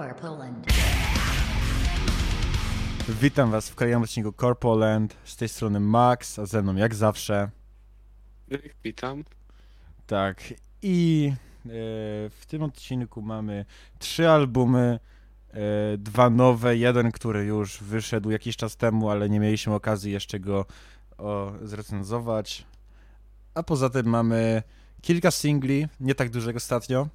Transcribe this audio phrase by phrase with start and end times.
[0.00, 0.66] Core Poland.
[3.08, 5.16] Witam Was w kolejnym odcinku Corpoland.
[5.24, 7.50] Z tej strony Max, a ze mną jak zawsze.
[8.84, 9.24] Witam.
[10.06, 10.54] Tak.
[10.82, 11.68] I e,
[12.30, 13.64] w tym odcinku mamy
[13.98, 14.98] trzy albumy.
[15.50, 15.58] E,
[15.98, 20.66] dwa nowe, jeden, który już wyszedł jakiś czas temu, ale nie mieliśmy okazji jeszcze go
[21.18, 22.66] o, zrecenzować.
[23.54, 24.62] A poza tym mamy
[25.02, 27.08] kilka singli, nie tak dużych ostatnio.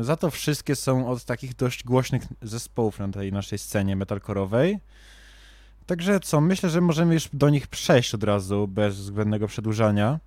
[0.00, 4.78] Za to wszystkie są od takich dość głośnych zespołów na tej naszej scenie metalkorowej.
[5.86, 10.20] Także co, myślę, że możemy już do nich przejść od razu, bez zbędnego przedłużania.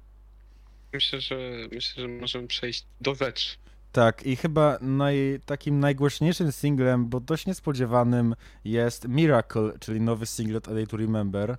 [0.94, 1.36] Myślę, że
[1.72, 3.58] myślę, że możemy przejść do rzeczy.
[3.92, 10.58] Tak, i chyba naj, takim najgłośniejszym singlem, bo dość niespodziewanym, jest Miracle, czyli nowy single
[10.58, 11.58] od A Day to Remember.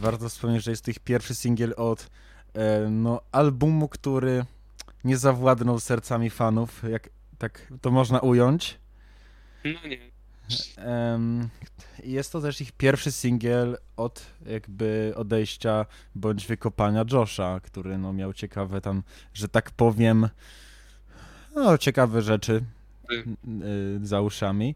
[0.00, 2.10] Warto wspomnieć, że jest to ich pierwszy singiel od
[2.54, 4.44] e, no, albumu, który
[5.04, 8.78] nie zawładnął sercami fanów, jak tak to można ująć.
[9.64, 10.10] No nie.
[12.04, 18.32] Jest to też ich pierwszy singiel od jakby odejścia bądź wykopania Josha, który no miał
[18.32, 19.02] ciekawe tam,
[19.34, 20.28] że tak powiem,
[21.54, 22.64] no ciekawe rzeczy
[23.12, 23.24] Y.
[24.02, 24.74] y, za uszami.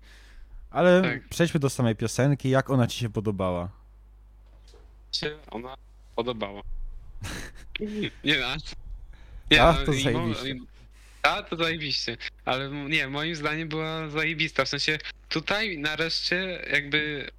[0.70, 1.28] Ale Tak.
[1.28, 2.50] przejdźmy do samej piosenki.
[2.50, 3.68] Jak ona ci się podobała?
[5.16, 5.74] Się ona
[6.16, 6.62] podobała.
[8.24, 8.56] nie, a,
[9.50, 10.54] nie, A, no to i zajebiście.
[11.22, 12.16] A, to zajebiście.
[12.44, 14.64] Ale m- nie, moim zdaniem była zajebista.
[14.64, 14.98] W sensie
[15.28, 17.30] tutaj nareszcie jakby,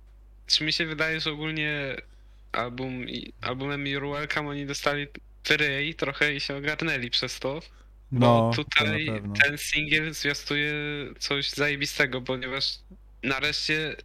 [0.48, 1.96] czy mi się wydaje, że ogólnie
[2.52, 5.08] album, i- albumem You're Welcome oni dostali
[5.48, 7.60] wyryj trochę i się ogarnęli przez to.
[8.12, 9.36] Bo No, tutaj to na pewno.
[9.36, 10.74] ten singiel zwiastuje
[11.20, 12.80] coś zajebistego, ponieważ
[13.24, 13.96] nareszcie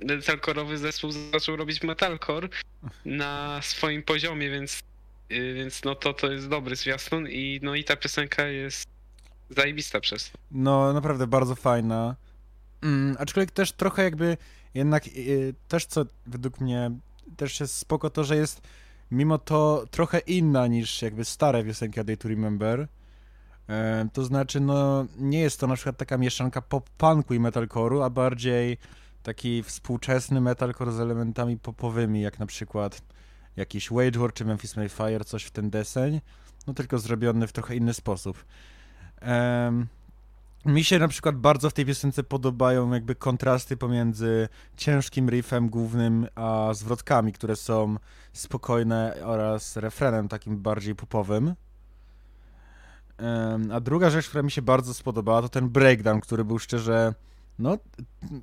[0.00, 2.48] metalkorowy zespół zaczął robić metalcore
[3.04, 4.80] na swoim poziomie, więc,
[5.30, 8.86] yy, więc no to to jest dobry zwiastun i no i ta piosenka jest
[9.50, 10.38] zajebista przez to.
[10.50, 12.16] No, naprawdę bardzo fajna.
[12.82, 14.36] Mm, aczkolwiek też trochę jakby
[14.74, 16.90] jednak y, też co według mnie
[17.36, 18.60] też jest spoko to, że jest
[19.10, 22.88] mimo to trochę inna niż jakby stare piosenki Day to Remember.
[23.68, 28.10] E, to znaczy, no nie jest to na przykład taka mieszanka pop-punku i metalcore'u, a
[28.10, 28.78] bardziej
[29.24, 33.02] taki współczesny metalcore z elementami popowymi, jak na przykład
[33.56, 36.20] jakiś Wage War czy Memphis Mayfire, coś w ten deseń,
[36.66, 38.44] no tylko zrobiony w trochę inny sposób.
[39.20, 39.86] Em,
[40.64, 46.26] mi się na przykład bardzo w tej piosence podobają jakby kontrasty pomiędzy ciężkim riffem głównym
[46.34, 47.96] a zwrotkami, które są
[48.32, 51.54] spokojne oraz refrenem takim bardziej popowym.
[53.18, 57.14] Em, A druga rzecz, która mi się bardzo spodobała, to ten breakdown, który był szczerze,
[57.58, 57.78] no,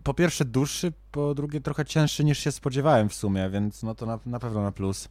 [0.03, 4.05] po pierwsze dłuższy, po drugie trochę cięższy niż się spodziewałem w sumie, więc no to
[4.05, 5.09] na, na pewno na plus.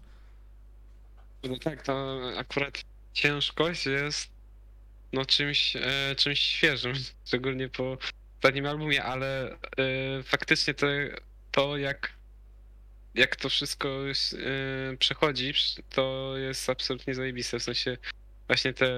[1.43, 4.31] No tak, to akurat ciężkość jest
[5.13, 6.95] no czymś, e, czymś świeżym,
[7.27, 7.99] szczególnie po
[8.37, 9.57] ostatnim albumie, ale e,
[10.23, 10.87] faktycznie to,
[11.51, 12.13] to jak,
[13.15, 15.55] jak to wszystko e, przechodzi,
[15.91, 17.97] to jest absolutnie zajebiste, w sensie
[18.47, 18.91] właśnie te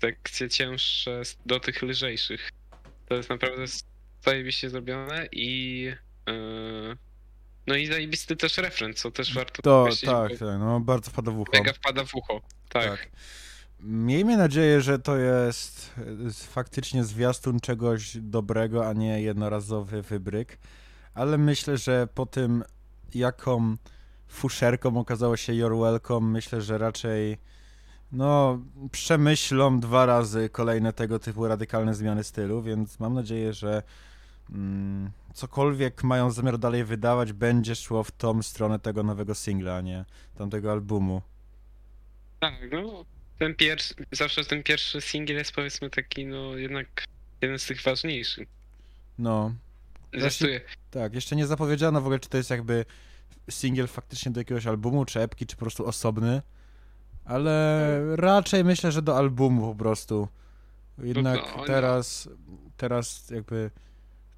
[0.00, 2.50] sekcje cięższe do tych lżejszych.
[3.06, 3.64] To jest naprawdę
[4.24, 5.90] zajebiście zrobione i
[6.28, 6.32] e,
[7.66, 11.38] no i zajebisty też refren, co też warto To, tak, tak, no bardzo wpada w
[11.38, 11.52] ucho.
[11.54, 12.40] Mega wpada w ucho.
[12.68, 12.84] Tak.
[12.84, 13.08] Tak.
[13.80, 15.92] Miejmy nadzieję, że to jest
[16.52, 20.58] faktycznie zwiastun czegoś dobrego, a nie jednorazowy wybryk.
[21.14, 22.64] Ale myślę, że po tym,
[23.14, 23.76] jaką
[24.28, 27.38] fuszerką okazało się Your Welcome, myślę, że raczej
[28.12, 28.60] no,
[28.92, 33.82] przemyślą dwa razy kolejne tego typu radykalne zmiany stylu, więc mam nadzieję, że
[34.50, 39.80] mm, cokolwiek mają zamiar dalej wydawać, będzie szło w tą stronę tego nowego singla, a
[39.80, 40.04] nie
[40.38, 41.22] tamtego albumu.
[42.40, 43.04] Tak, no.
[43.38, 47.04] Ten pierwszy, zawsze ten pierwszy singiel jest powiedzmy taki, no jednak
[47.42, 48.48] jeden z tych ważniejszych.
[49.18, 49.52] No,
[50.20, 50.60] Zresztuje.
[50.90, 52.84] Tak, jeszcze nie zapowiedziano w ogóle, czy to jest jakby
[53.50, 56.42] singiel faktycznie do jakiegoś albumu, czy epki, czy po prostu osobny.
[57.26, 60.28] Ale raczej myślę, że do albumu po prostu.
[61.02, 62.28] Jednak No, no, teraz,
[62.76, 63.70] teraz jakby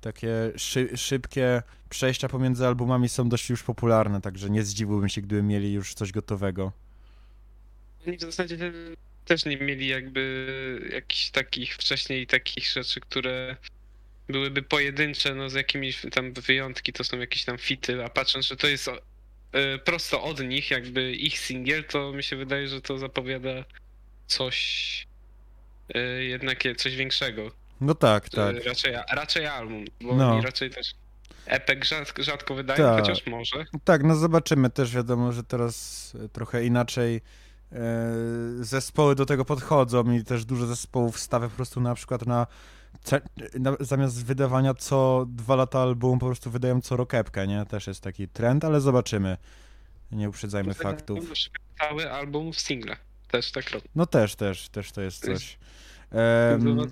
[0.01, 5.43] takie szy, szybkie przejścia pomiędzy albumami są dość już popularne, także nie zdziwiłbym się, gdyby
[5.43, 6.73] mieli już coś gotowego.
[8.07, 8.73] Oni w zasadzie te-
[9.25, 13.57] też nie mieli jakby jakichś takich wcześniej takich rzeczy, które
[14.29, 18.57] byłyby pojedyncze, no z jakimiś tam wyjątki, to są jakieś tam fity, a patrząc, że
[18.57, 18.91] to jest
[19.85, 23.51] prosto od nich, jakby ich singiel, to mi się wydaje, że to zapowiada
[24.27, 25.07] coś
[25.95, 27.51] e, jednak je- coś większego.
[27.81, 28.57] No tak, tak.
[28.57, 30.41] E, Raczej, raczej album, bo No.
[30.43, 30.95] raczej też
[31.47, 33.01] epek rzadko, rzadko wydaje, Tak.
[33.01, 33.65] chociaż może.
[33.85, 37.21] Tak, no zobaczymy też, wiadomo, że teraz e, trochę inaczej
[37.73, 37.79] e,
[38.61, 42.47] zespoły do tego podchodzą i też dużo zespołów stawia po prostu na przykład na
[43.81, 47.67] zamiast wydawania co dwa lata albumu, po prostu wydają co rokepkę, nie?
[47.67, 49.37] Też jest taki trend, ale zobaczymy.
[50.13, 51.29] Nie uprzedzajmy faktów.
[51.29, 52.97] Na przykład Cały album w single.
[53.31, 53.89] Też tak robię.
[53.95, 55.59] No też, też, też to jest coś.
[56.59, 56.87] No.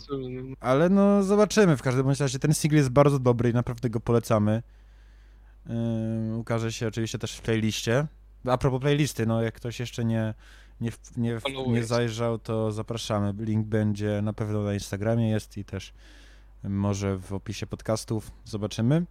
[0.61, 4.01] ale no zobaczymy, w każdym bądź razie ten single jest bardzo dobry i naprawdę go
[4.01, 4.63] polecamy.
[5.71, 8.07] Ym, ukaże się oczywiście też w playliście.
[8.45, 10.35] A propos playlisty, no jak ktoś jeszcze nie,
[10.81, 13.35] nie, nie, nie zajrzał, to zapraszamy.
[13.39, 15.93] Link będzie na pewno na Instagramie jest i też
[16.65, 18.31] może w opisie podcastów.
[18.45, 19.05] Zobaczymy.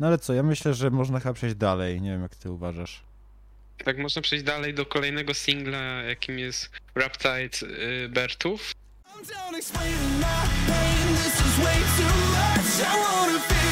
[0.00, 2.00] No ale co, ja myślę, że można chyba przejść dalej.
[2.00, 3.02] Nie wiem, jak ty uważasz.
[3.84, 7.68] Tak można przejść dalej do kolejnego singla, jakim jest Raptide
[8.04, 8.72] y, Bertów.
[12.84, 13.63] I'm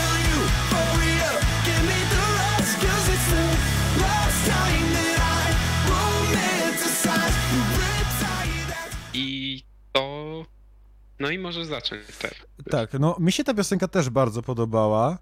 [11.23, 12.37] No i może zacząć teraz.
[12.71, 15.19] Tak, no mi się ta piosenka też bardzo podobała.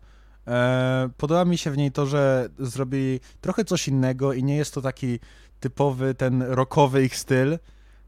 [0.47, 4.75] E, podoba mi się w niej to, że zrobili trochę coś innego i nie jest
[4.75, 5.19] to taki
[5.61, 7.59] typowy, ten rockowy ich styl,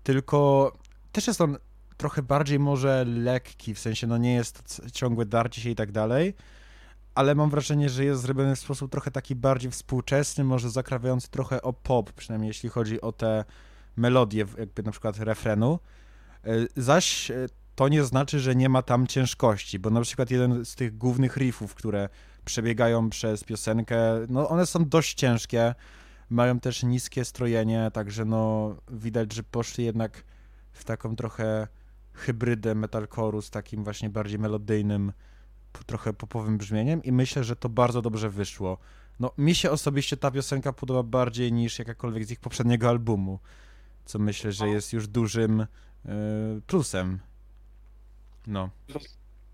[0.03, 0.73] tylko
[1.13, 1.57] też jest on
[1.97, 6.35] trochę bardziej może lekki, w sensie no nie jest ciągłe darcie się i tak dalej,
[7.15, 11.63] ale mam wrażenie, że jest zrobiony w sposób trochę taki bardziej współczesny, może zakrawiający trochę
[11.63, 13.45] o pop, przynajmniej jeśli chodzi o te
[13.97, 15.79] melodie, jakby na przykład refrenu.
[16.45, 20.65] E, Zaś e, to nie znaczy, że nie ma tam ciężkości, bo na przykład jeden
[20.65, 22.09] z tych głównych riffów, które
[22.45, 23.97] przebiegają przez piosenkę,
[24.29, 25.75] no one są dość ciężkie,
[26.31, 30.25] mają też niskie strojenie, także no widać, że poszli jednak
[30.73, 31.69] w taką trochę
[32.13, 35.13] hybrydę metalcore'u z takim właśnie bardziej melodyjnym,
[35.87, 38.79] trochę popowym brzmieniem i myślę, że to bardzo dobrze wyszło.
[39.21, 43.39] No mi się osobiście ta piosenka podoba bardziej niż jakakolwiek z ich poprzedniego albumu,
[44.05, 45.67] co myślę, że jest już dużym y,
[46.67, 47.19] plusem.
[48.47, 48.71] No.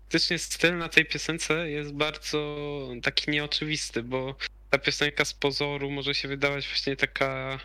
[0.03, 2.57] Faktycznie styl na tej piosence jest bardzo
[3.03, 4.35] taki nieoczywisty, bo
[4.69, 7.59] ta piosenka z pozoru może się wydawać właśnie taka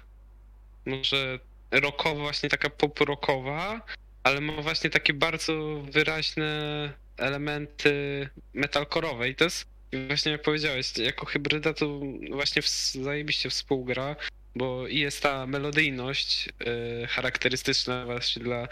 [0.86, 1.38] może
[1.70, 3.80] rockowa, właśnie taka pop-rockowa,
[4.22, 9.66] ale ma właśnie takie bardzo wyraźne elementy metalkorowe i to jest
[10.06, 12.00] właśnie jak powiedziałeś, jako hybryda to
[12.30, 12.62] właśnie
[13.02, 14.16] zajebiście współgra,
[14.56, 18.68] bo i jest ta melodyjność y, charakterystyczna właśnie dla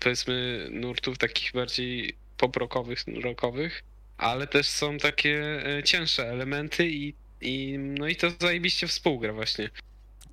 [0.00, 3.84] powiedzmy nurtów takich bardziej pop-rockowych, rockowych,
[4.18, 9.70] ale też są takie e, cięższe elementy i, i no i to zajebiście współgra właśnie.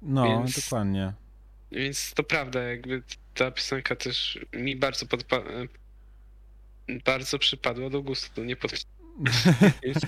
[0.02, 1.14] No, Więc- dokładnie.
[1.72, 5.68] Więc to prawda, jakby ta piosenka też mi bardzo podpa-
[6.90, 8.72] e, bardzo przypadła do gustu, nie pod...
[9.84, 10.00] więc,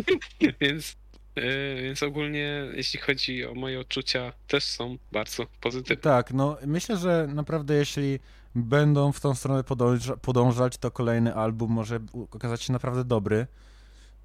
[0.60, 0.96] więc,
[1.34, 5.96] e, więc ogólnie jeśli chodzi o moje odczucia też są bardzo pozytywne.
[5.96, 8.18] Tak, no myślę, że naprawdę jeśli
[8.56, 12.00] będą w tą stronę podąża, podążać, to kolejny album może
[12.30, 13.46] okazać się naprawdę dobry.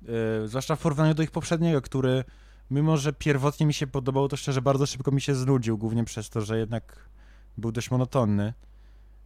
[0.01, 2.23] Yy, zwłaszcza w porównaniu do ich poprzedniego, który
[2.71, 6.29] mimo, że pierwotnie mi się podobał, to szczerze bardzo szybko mi się znudził, głównie przez
[6.29, 7.09] to, że jednak
[7.57, 8.53] był dość monotonny.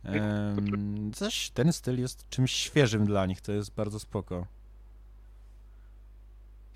[0.06, 4.48] Ym, zaś ten styl jest czymś świeżym dla nich, to jest bardzo spoko.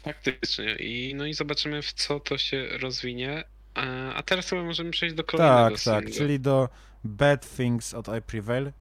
[0.03, 0.75] Faktycznie.
[0.75, 3.43] I, no i zobaczymy w co to się rozwinie.
[3.77, 6.69] E, A teraz chyba możemy przejść do kolejnego Tak, tak, czyli do
[7.03, 8.71] Bad Things od I Prevail.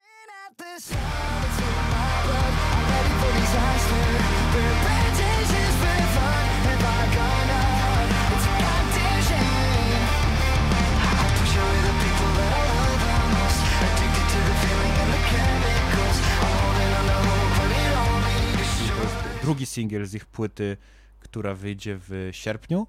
[19.49, 20.77] drugi singiel z ich płyty,
[21.19, 22.87] która wyjdzie w sierpniu.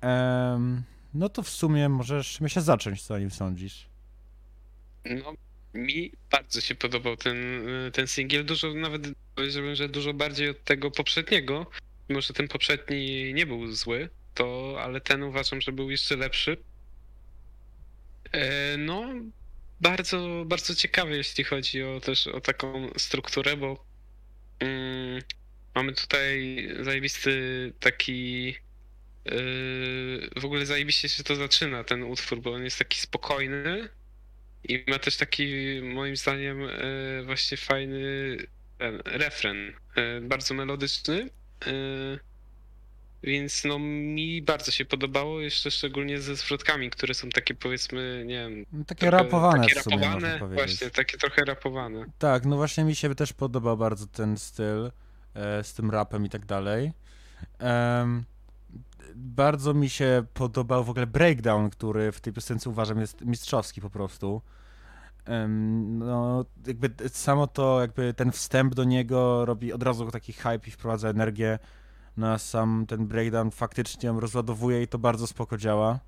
[0.00, 0.82] Em,
[1.14, 3.93] no to w sumie możesz, myślę, zacząć, co o nim sądzisz.
[5.04, 5.34] No,
[5.74, 7.36] mi bardzo się podobał ten,
[7.92, 8.44] ten singiel.
[8.44, 9.02] Dużo, nawet
[9.34, 11.70] powiedziałbym, że dużo bardziej od tego poprzedniego.
[12.08, 16.56] Mimo, że ten poprzedni nie był zły, to, ale ten uważam, że był jeszcze lepszy.
[18.32, 19.08] E, No,
[19.80, 23.84] bardzo, bardzo ciekawy, jeśli chodzi o też o taką strukturę, bo
[24.60, 25.22] mm,
[25.74, 27.32] mamy tutaj zajebisty
[27.80, 28.46] taki.
[28.46, 33.88] yy, w ogóle zajebiście się to zaczyna, ten utwór, bo on jest taki spokojny
[34.64, 35.46] i ma też taki,
[35.82, 38.00] moim zdaniem, e, właśnie fajny
[38.78, 41.30] ten, refren, e, bardzo melodyczny.
[41.66, 41.70] e,
[43.22, 48.34] Więc no mi bardzo się podobało, jeszcze szczególnie ze zwrotkami, które są takie powiedzmy, nie
[48.34, 52.04] wiem, takie trochę- rapowane takie w sumie, rapowane, właśnie, takie trochę rapowane.
[52.18, 54.90] Tak, no właśnie mi się też podobał bardzo ten styl
[55.62, 56.92] z tym rapem i tak dalej.
[57.58, 58.24] Em,
[59.14, 63.90] bardzo mi się podobał w ogóle breakdown, który w tej piosence uważam jest mistrzowski po
[63.90, 64.42] prostu.
[65.88, 70.70] No, jakby samo to, jakby ten wstęp do niego robi od razu taki hype i
[70.70, 71.58] wprowadza energię.
[72.16, 76.00] No a sam ten breakdown faktycznie ją rozładowuje i to bardzo spoko działa.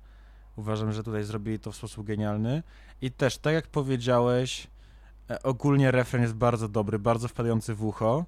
[0.55, 2.63] Uważam, że tutaj zrobili to w sposób genialny.
[3.01, 4.67] I też, tak jak powiedziałeś,
[5.29, 8.25] e, ogólnie refren jest bardzo dobry, bardzo wpadający w ucho.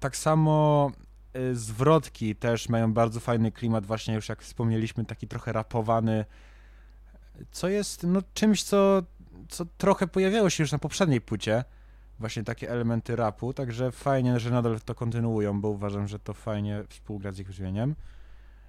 [0.00, 0.90] Tak samo
[1.52, 6.24] zwrotki też mają bardzo fajny klimat, właśnie już jak wspomnieliśmy, taki trochę rapowany,
[7.50, 9.02] co jest no, czymś, co,
[9.48, 11.64] co trochę pojawiało się już na poprzedniej płycie,
[12.18, 16.84] właśnie takie elementy rapu, także fajnie, że nadal to kontynuują, bo uważam, że to fajnie
[16.88, 17.94] współgra z ich brzmieniem.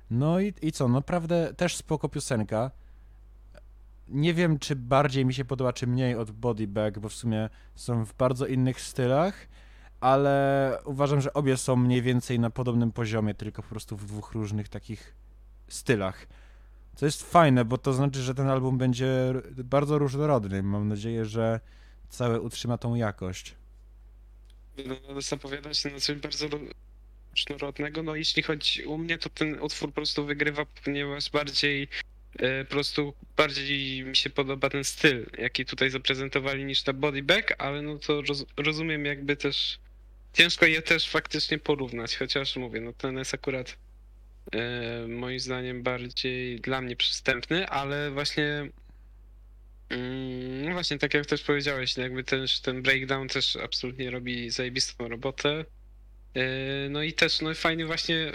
[0.10, 2.72] No i, i co, naprawdę też spoko piosenka.
[4.08, 7.50] Nie wiem, czy bardziej mi się podoba, czy mniej od Body Bag, bo w sumie
[7.75, 9.48] są w bardzo innych stylach,
[10.03, 14.31] ale uważam, że obie są mniej więcej na podobnym poziomie, tylko po prostu w dwóch
[14.31, 15.15] różnych takich
[15.67, 16.27] stylach.
[16.95, 20.63] Co jest fajne, bo to znaczy, że ten album będzie bardzo różnorodny.
[20.63, 21.60] Mam nadzieję, że
[22.10, 23.55] cały utrzyma tą jakość.
[24.86, 26.60] No, zapowiada się na coś bardzo ro-
[27.31, 28.03] różnorodnego.
[28.03, 31.88] No jeśli chodzi u mnie, to ten utwór po prostu wygrywa, ponieważ bardziej
[32.39, 37.24] e, po prostu bardziej mi się podoba ten styl, jaki tutaj zaprezentowali niż ta body
[37.57, 39.79] ale no to roz, rozumiem jakby też
[40.33, 43.77] ciężko je też faktycznie porównać, chociaż mówię, no ten jest akurat
[44.51, 48.69] e, moim zdaniem bardziej dla mnie przystępny, ale właśnie
[49.89, 54.49] mm, no właśnie tak jak też powiedziałeś, no jakby też ten breakdown też absolutnie robi
[54.49, 55.65] zajebistą robotę.
[56.35, 58.31] E, No i też no fajnie właśnie,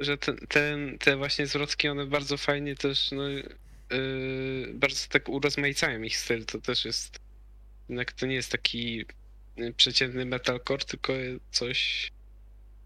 [0.00, 3.42] że ten, ten, te właśnie zwrotki one bardzo fajnie też no, e,
[4.74, 6.44] bardzo tak urozmaicają ich styl.
[6.44, 7.18] To też jest
[7.88, 9.04] jednak to nie jest taki
[9.76, 11.12] przeciętny metalcore, tylko
[11.50, 12.10] coś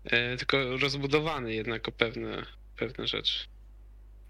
[0.04, 3.46] e, tylko rozbudowany jednak o pewne, pewne rzeczy.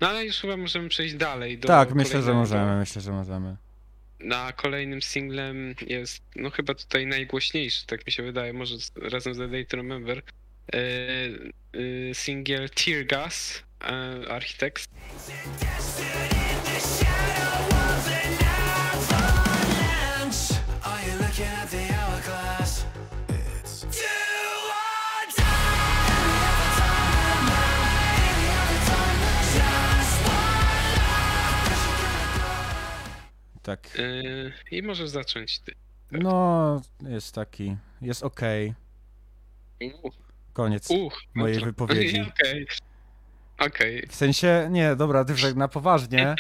[0.01, 3.57] No ale już chyba możemy przejść dalej do tak, myślę, że możemy, myślę, że możemy.
[4.21, 9.39] na kolejnym singlem jest, no chyba tutaj najgłośniejszy, tak mi się wydaje, może razem z
[9.39, 14.89] The Day to Remember, e, e, singiel Tear Gas, e, Architects.
[33.63, 33.99] Tak.
[33.99, 34.03] E,
[34.77, 35.75] I możesz zacząć ty.
[36.11, 38.75] No, jest taki, jest okej.
[40.03, 40.15] Uch,
[40.53, 41.67] Koniec uch, mojej dobra.
[41.71, 42.21] wypowiedzi.
[42.21, 42.67] Okej.
[43.59, 46.35] Okej, W sensie, nie, dobra, ty na poważnie.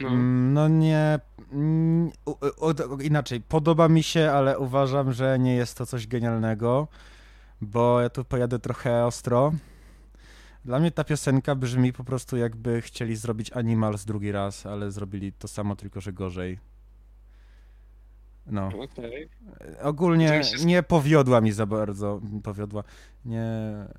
[0.00, 0.08] no.
[0.08, 1.18] Mm, No nie.
[1.52, 2.10] mm,
[3.02, 6.88] Inaczej, podoba mi się, ale uważam, że nie jest to coś genialnego,
[7.60, 9.52] bo ja tu pojadę trochę ostro.
[10.68, 15.32] Dla mnie ta piosenka brzmi po prostu jakby chcieli zrobić Animals drugi raz, ale zrobili
[15.32, 16.58] to samo, tylko że gorzej.
[18.46, 18.66] No.
[18.66, 19.28] Okej.
[19.82, 22.20] Ogólnie nie powiodła mi za bardzo.
[22.42, 22.84] Powiodła.
[23.24, 23.50] Nie.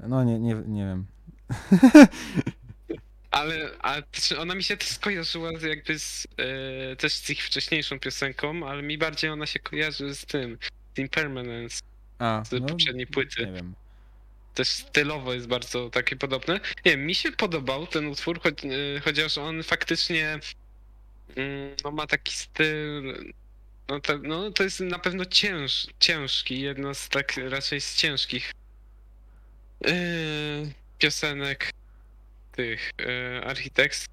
[0.08, 1.06] No nie, nie, nie wiem.
[3.32, 3.72] Ale,
[4.12, 8.82] czy ona mi się też skojarzyła jakby z, e, też z ich wcześniejszą piosenką, ale
[8.82, 10.58] mi bardziej ona się kojarzy z tym,
[10.96, 11.82] z Impermanence,
[12.20, 13.46] A, z poprzedniej płyty.
[13.46, 13.76] Nie wiem.
[14.54, 16.60] Też stylowo jest bardzo takie podobne.
[16.86, 20.40] Nie mi się podobał ten utwór, choć, e, chociaż on faktycznie
[21.36, 23.34] mm, no, ma taki styl.
[23.88, 28.52] No to, no to jest na pewno cięż, ciężki, jedno z tak raczej z ciężkich
[29.86, 29.92] e,
[30.98, 31.74] piosenek
[32.52, 34.06] tych e, Architects.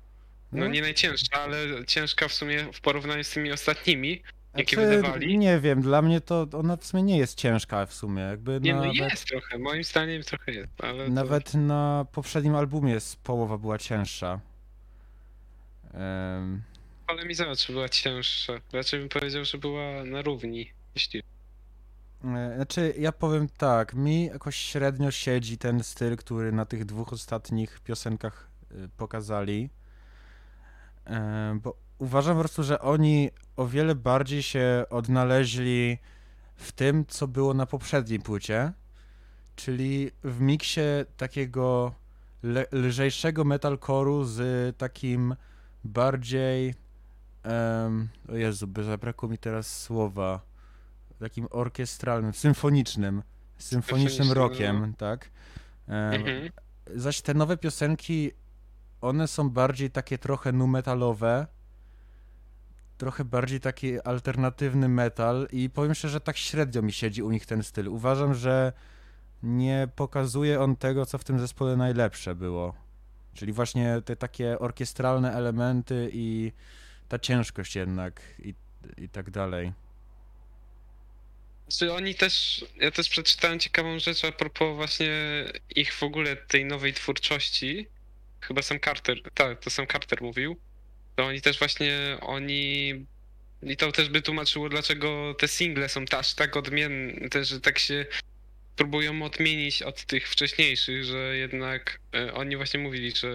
[0.52, 4.22] No nie najcięższa, ale ciężka w sumie w porównaniu z tymi ostatnimi.
[4.58, 5.38] Jakie Znaczy, wydawali?
[5.38, 8.22] Nie wiem, dla mnie to ona w sumie nie jest ciężka w sumie.
[8.22, 12.54] Jakby Nie, no nawet, jest trochę, moim zdaniem trochę jest, ale to- nawet na poprzednim
[12.54, 14.40] albumie z połowa była cięższa.
[15.94, 16.62] Em,
[17.06, 18.52] Ale mi zobacz, czy była cięższa.
[18.72, 20.70] Raczej bym powiedział, że była na równi.
[20.94, 21.22] Jeśli...
[22.24, 27.12] e, Znaczy, ja powiem tak, mi jakoś średnio siedzi ten styl, który na tych dwóch
[27.12, 29.70] ostatnich piosenkach y, pokazali.
[31.06, 35.98] E, Bo uważam po prostu, że oni o wiele bardziej się odnaleźli
[36.56, 38.72] w tym, co było na poprzedniej płycie,
[39.56, 40.80] czyli w miksie
[41.16, 41.94] takiego
[42.42, 45.36] le- lżejszego metalcore'u z takim
[45.84, 46.74] bardziej
[47.42, 50.40] em, o Jezu, by zabrakło mi teraz słowa
[51.20, 53.22] takim orkiestralnym, symfonicznym
[53.58, 55.30] symfonicznym Symfonicznym, rockiem, tak?
[55.88, 56.50] Mhm.
[56.94, 58.30] Zaś te nowe piosenki,
[59.00, 61.46] one są bardziej takie trochę nu metalowe,
[62.98, 67.46] trochę bardziej taki alternatywny metal i powiem szczerze, że tak średnio mi siedzi u nich
[67.46, 67.88] ten styl.
[67.88, 68.72] Uważam, że
[69.42, 72.74] nie pokazuje on tego, co w tym zespole najlepsze było.
[73.34, 76.52] Czyli właśnie te takie orkiestralne elementy i
[77.08, 78.54] ta ciężkość jednak i,
[78.96, 79.72] i tak dalej.
[81.68, 85.12] Znaczy oni też, ja też przeczytałem ciekawą rzecz a propos właśnie
[85.76, 87.86] ich w ogóle tej nowej twórczości.
[88.40, 90.56] Chyba sam Carter, tak, to sam Carter mówił.
[91.16, 92.94] To oni też właśnie, oni
[93.62, 98.06] i to też by tłumaczyło, dlaczego te single są aż tak odmienne, też, tak się
[98.76, 103.28] próbują odmienić od tych wcześniejszych, że jednak e, oni właśnie mówili, że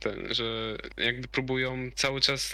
[0.00, 2.52] ten, że jakby próbują cały czas,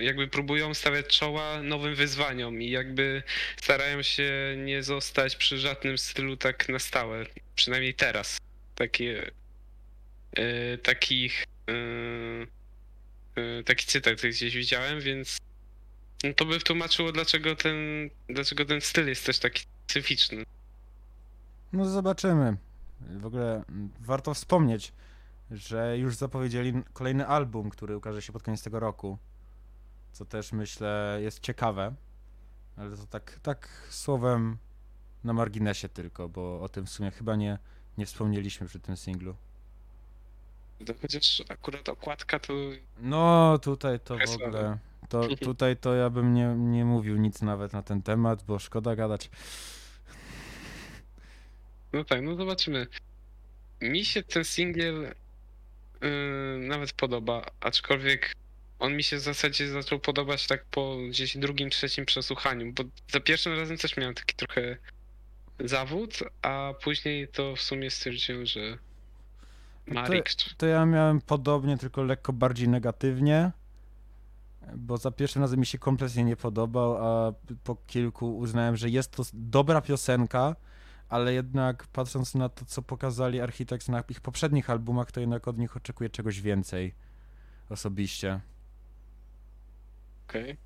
[0.00, 3.22] jakby próbują stawiać czoła nowym wyzwaniom i jakby
[3.56, 8.38] starają się nie zostać przy żadnym stylu tak na stałe, przynajmniej teraz.
[8.74, 9.30] Takie,
[10.32, 11.72] e, takich, e,
[13.64, 15.38] taki cytat gdzieś widziałem, więc
[16.24, 17.76] no to by tłumaczyło, dlaczego ten,
[18.28, 20.44] dlaczego ten styl jest też taki specyficzny.
[21.72, 22.56] No zobaczymy.
[23.00, 24.92] W ogóle mm, warto wspomnieć,
[25.50, 29.18] że już zapowiedzieli kolejny album, który ukaże się pod koniec tego roku.
[30.12, 31.94] Co też myślę jest ciekawe.
[32.76, 34.58] Ale to tak, tak słowem
[35.24, 37.58] na marginesie tylko, bo o tym w sumie chyba nie,
[37.98, 39.36] nie wspomnieliśmy przy tym singlu.
[40.86, 42.52] To chociaż akurat okładka to
[42.98, 44.78] No tutaj to w ogóle.
[45.08, 48.96] To, tutaj to ja bym nie, nie mówił nic nawet na ten temat, bo szkoda
[48.96, 49.30] gadać.
[51.92, 52.86] No tak, no zobaczymy.
[53.80, 55.02] Mi się ten singiel
[56.02, 56.08] yy,
[56.58, 58.34] nawet podoba, aczkolwiek
[58.82, 63.20] on mi się w zasadzie zaczął podobać tak po gdzieś drugim, trzecim przesłuchaniu, bo za
[63.20, 64.76] pierwszym razem też miałem taki trochę
[65.60, 68.78] zawód, a później to w sumie stwierdziłem, że
[69.86, 70.54] To-.
[70.56, 73.50] To ja miałem podobnie, tylko lekko bardziej negatywnie,
[74.76, 77.32] bo za pierwszym razem mi się kompletnie nie podobał, a
[77.64, 80.56] po kilku uznałem, że jest to dobra piosenka,
[81.08, 85.58] ale jednak patrząc na to, co pokazali Architects na ich poprzednich albumach, to jednak od
[85.58, 86.94] nich oczekuję czegoś więcej
[87.68, 88.40] osobiście.
[90.28, 90.56] Okej.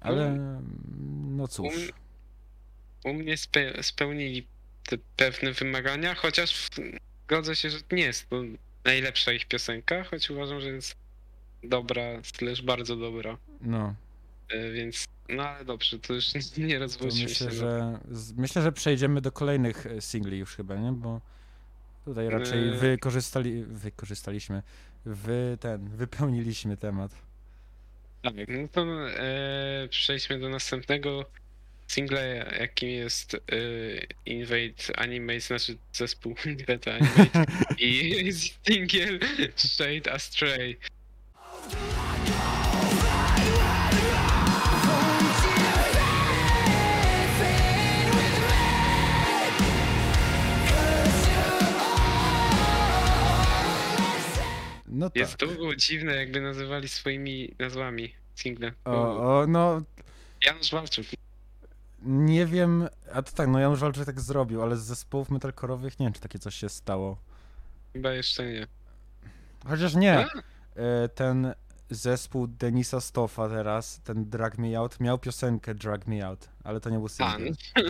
[0.00, 1.36] Ale Mm.
[1.36, 1.74] no cóż.
[1.74, 1.92] Um-
[3.04, 4.46] U mnie spe, spełnili
[4.86, 6.68] te pewne wymagania, chociaż
[7.24, 8.42] zgodzę się, że nie jest to
[8.84, 10.96] najlepsza ich piosenka, choć uważam, że jest
[11.62, 13.94] dobra, slash bardzo dobra, No,
[14.48, 16.26] E, więc no ale dobrze, to już
[16.58, 17.56] nie to rozwódźmy myślę, się.
[17.56, 20.92] że z, myślę, że przejdziemy do kolejnych e, singli już chyba, nie?
[20.92, 21.20] Bo
[22.04, 22.78] tutaj raczej Yy.
[22.78, 24.62] wykorzystali, wykorzystaliśmy,
[25.04, 27.12] wy ten, wypełniliśmy temat.
[28.22, 31.24] Tak, no to e, przejdźmy do następnego
[31.86, 33.38] singla, jakim jest e,
[34.26, 37.44] Invade Animate, znaczy zespół Invade Animate
[37.78, 38.32] i
[38.66, 39.20] singiel
[39.56, 40.76] Shade Astray.
[54.94, 55.16] No tak.
[55.16, 58.72] Jest to było dziwne, jakby nazywali swoimi nazwami single.
[58.84, 58.92] O,
[59.40, 59.82] o, no
[60.46, 61.06] Janusz Walczuk.
[62.04, 66.06] Nie wiem, a to tak, no Janusz Walczyk tak zrobił, ale z zespołów metalkorowych nie
[66.06, 67.16] wiem, czy takie coś się stało.
[67.92, 68.66] Chyba jeszcze nie.
[69.68, 70.26] Chociaż nie,
[70.76, 71.54] e, ten
[71.90, 76.90] zespół Denisa Stoffa teraz, ten Drag Me Out, miał piosenkę Drag Me Out, ale to
[76.90, 77.50] nie był A, single.
[77.76, 77.82] no.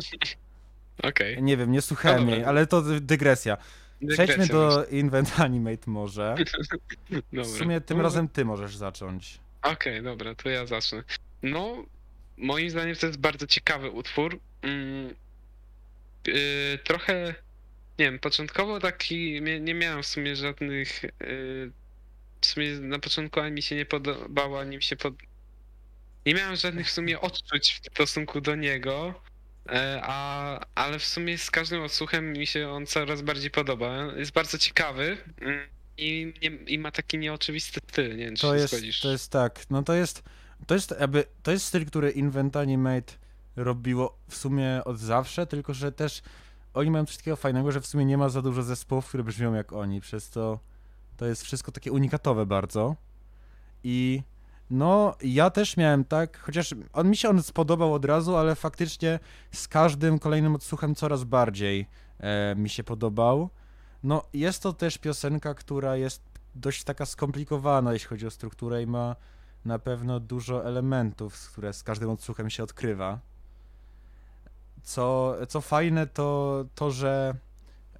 [1.08, 1.42] Okej.
[1.42, 2.34] Nie wiem, nie słuchałem Dobra.
[2.36, 3.56] jej, ale to dy- dygresja.
[4.08, 6.34] Przejdźmy do Invent Animate może.
[7.10, 7.44] Dobra.
[7.44, 9.40] W sumie tym No, razem ty możesz zacząć.
[9.62, 11.02] Okej, dobra, to ja zacznę.
[11.42, 11.76] No,
[12.36, 14.40] moim zdaniem to jest bardzo ciekawy utwór.
[16.26, 17.34] Yy, trochę,
[17.98, 21.72] nie wiem, początkowo taki, nie, miałem w sumie żadnych, yy,
[22.40, 25.14] w sumie na początku ani mi się nie podobała, ani mi się pod...
[26.26, 29.14] Nie miałem żadnych w sumie odczuć w stosunku do niego,
[29.68, 34.12] e, a, ale w sumie z każdym odsłuchem mi się on coraz bardziej podoba.
[34.16, 38.54] Jest bardzo ciekawy mm, i, nie, i ma taki nieoczywisty styl, nie wiem, czy To
[38.54, 39.00] się jest, zgodzisz.
[39.00, 40.22] to jest tak, no to jest,
[40.66, 43.12] to jest jakby, to jest styl, który Invent Animate
[43.56, 46.22] robiło w sumie od zawsze, tylko że też
[46.74, 49.54] oni mają coś takiego fajnego, że w sumie nie ma za dużo zespołów, które brzmią
[49.54, 50.58] jak oni, przez to
[51.16, 52.96] to jest wszystko takie unikatowe bardzo
[53.84, 54.22] i
[54.70, 59.18] no ja też miałem tak, chociaż on mi się on spodobał od razu, ale faktycznie
[59.52, 61.88] z każdym kolejnym odsłuchem coraz bardziej
[62.20, 63.50] e, mi się podobał.
[64.02, 66.22] No jest to też piosenka, która jest
[66.54, 69.16] dość taka skomplikowana, jeśli chodzi o strukturę i ma
[69.64, 73.18] na pewno dużo elementów, które z każdym odsłuchem się odkrywa.
[74.82, 77.34] Co, co fajne, to to, że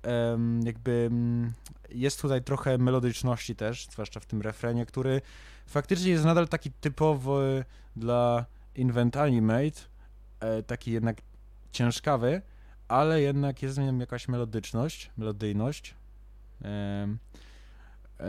[0.03, 1.53] em, jakby mm,
[1.89, 5.21] jest tutaj trochę melodyczności też, zwłaszcza w tym refrenie, który
[5.67, 7.65] faktycznie jest nadal taki typowy
[7.97, 9.81] dla Invent Animate,
[10.41, 11.17] e, taki jednak
[11.73, 12.43] ciężkawy,
[12.89, 15.95] ale jednak jest w nim jakaś melodyczność, melodyjność.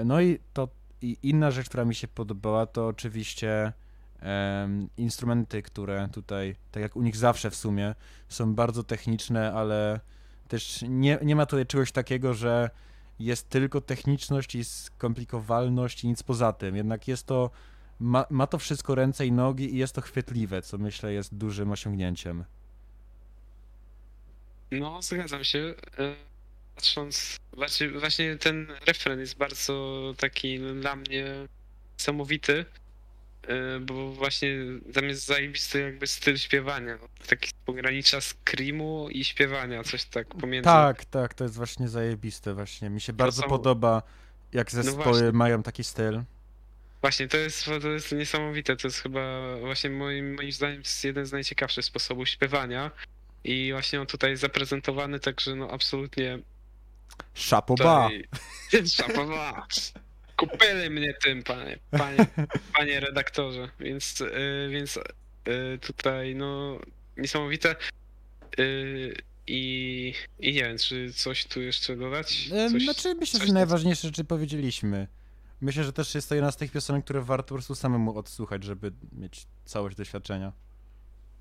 [0.05, 0.67] No i to
[1.01, 3.73] i inna rzecz, która mi się podobała, to oczywiście
[4.19, 7.95] em, instrumenty, które tutaj, tak jak u nich zawsze w sumie,
[8.29, 9.99] są bardzo techniczne, ale
[10.47, 12.69] też nie, nie ma tutaj czegoś takiego, że
[13.19, 16.75] jest tylko techniczność i skomplikowalność i nic poza tym.
[16.75, 17.49] Jednak jest to,
[17.99, 21.71] ma, ma to wszystko ręce i nogi i jest to chwytliwe, co myślę jest dużym
[21.71, 22.43] osiągnięciem.
[24.71, 25.75] No, zgadzam się.
[26.75, 31.25] Patrząc, właśnie, właśnie ten refren jest bardzo taki no, dla mnie
[31.97, 32.65] niesamowity,
[33.47, 34.49] e, bo właśnie
[34.93, 36.97] tam jest zajebisty jakby styl śpiewania.
[37.27, 40.65] Taki pogranicza screamu i śpiewania, coś tak pomiędzy.
[40.65, 42.89] Tak, tak, to jest właśnie zajebiste właśnie.
[42.89, 44.01] Mi się bardzo są- podoba,
[44.53, 46.23] jak zespoły No mają taki styl.
[47.01, 48.75] Właśnie, to jest, to jest niesamowite.
[48.75, 52.91] To jest chyba właśnie moim, moim zdaniem to jest jeden z najciekawszych sposobów śpiewania.
[53.43, 56.39] I właśnie on tutaj jest zaprezentowany, także no absolutnie
[57.33, 58.09] Szapoba!
[58.97, 59.67] Szapoba.
[60.37, 62.25] Kupili mnie tym, panie, panie,
[62.73, 63.69] panie redaktorze.
[63.79, 65.01] Więc, y, więc y,
[65.81, 66.79] tutaj, no,
[67.17, 67.75] niesamowite.
[68.59, 69.15] Y,
[69.47, 72.49] I, I nie wiem, czy coś tu jeszcze dodać?
[72.53, 75.07] Em, Coś, Znaczy, myślę, coś że na- najważniejsze rzeczy powiedzieliśmy.
[75.61, 78.63] Myślę, że też jest to jedna z tych piosenek, które warto po prostu samemu odsłuchać,
[78.63, 80.53] żeby mieć całość doświadczenia.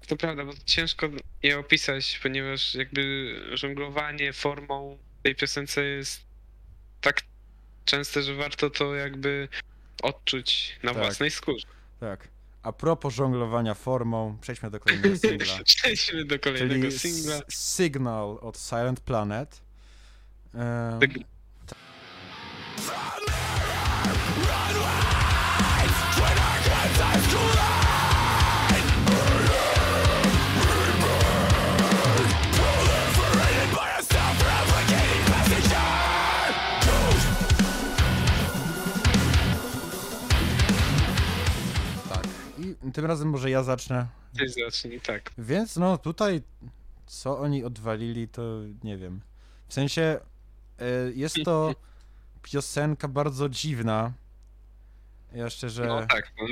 [0.07, 1.09] To prawda, bo ciężko
[1.43, 6.21] je opisać, ponieważ jakby żonglowanie formą tej piosence jest
[7.01, 7.21] tak
[7.85, 9.49] częste, że warto to jakby
[10.03, 11.03] odczuć na Tak.
[11.03, 11.67] własnej skórze.
[12.01, 12.29] Tak.
[12.63, 15.65] A propos żonglowania formą, przejdźmy do kolejnego singla.
[15.65, 17.41] Przejdźmy do kolejnego czyli singla.
[17.49, 19.61] Signal od Silent Planet.
[20.55, 21.11] Em, Tak.
[42.93, 44.07] Tym razem może ja zacznę.
[44.39, 45.31] Ty zacznij, tak.
[45.39, 46.43] Więc no tutaj,
[47.07, 48.43] co oni odwalili, to
[48.85, 49.21] nie wiem.
[49.69, 50.21] W sensie,
[50.79, 51.75] e, jest to
[52.43, 54.13] piosenka bardzo dziwna.
[55.33, 56.47] Ja szczerze No tak, no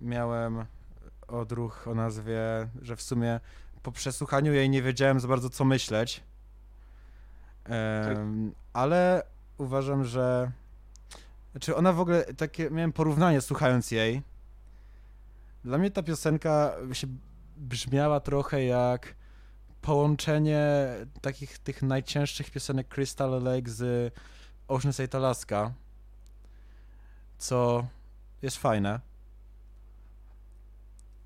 [0.00, 0.64] miałem
[1.28, 2.40] odruch o nazwie,
[2.82, 3.40] że w sumie
[3.82, 6.22] po przesłuchaniu jej nie wiedziałem za bardzo co myśleć.
[7.64, 9.22] Em, ale
[9.58, 10.50] uważam, że.
[11.50, 12.70] Znaczy, ona w ogóle takie.
[12.70, 14.22] Miałem porównanie słuchając jej.
[15.64, 17.06] Dla mnie ta piosenka się
[17.56, 19.14] brzmiała trochę jak
[19.80, 20.88] połączenie
[21.20, 24.14] takich tych najcięższych piosenek Crystal Lake z
[24.68, 25.72] Ocean's 8 Alaska.
[27.38, 27.86] Co
[28.42, 29.00] jest fajne.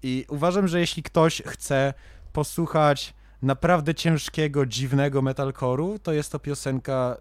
[0.02, 1.94] I uważam, że jeśli ktoś chce
[2.32, 7.16] posłuchać naprawdę ciężkiego, dziwnego metalcore'u, to jest to piosenka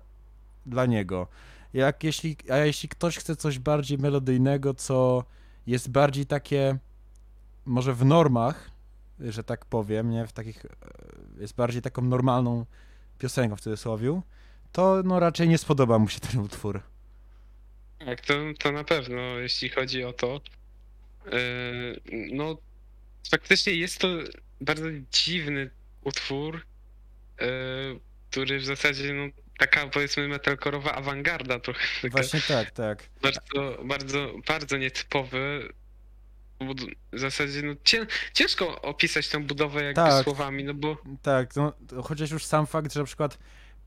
[0.65, 1.27] dla niego.
[1.73, 5.23] Jak jeśli, a jeśli ktoś chce coś bardziej melodyjnego, co
[5.67, 6.77] jest bardziej takie,
[7.65, 8.71] może w normach,
[9.19, 10.69] że tak powiem, nie, w takich, e,
[11.39, 12.65] jest bardziej taką normalną
[13.19, 14.21] piosenką w cudzysłowie,
[14.71, 16.81] to no raczej nie spodoba mu się ten utwór.
[18.05, 20.41] Tak, to, to na pewno, jeśli chodzi o to.
[21.25, 22.01] Yy,
[22.33, 22.57] no,
[23.31, 24.07] faktycznie jest to
[24.61, 25.69] bardzo dziwny
[26.01, 26.65] utwór,
[27.41, 27.47] yy,
[28.29, 29.23] który w zasadzie, no,
[29.57, 32.09] taka powiedzmy metalkorowa awangarda trochę.
[32.09, 33.09] Właśnie tak, tak.
[33.21, 35.73] Bardzo, bardzo, bardzo nietypowy.
[37.13, 40.23] W zasadzie, no, cię, ciężko opisać tą budowę jakby Tak.
[40.23, 43.37] słowami, no bo Tak, no, chociaż już sam fakt, że na przykład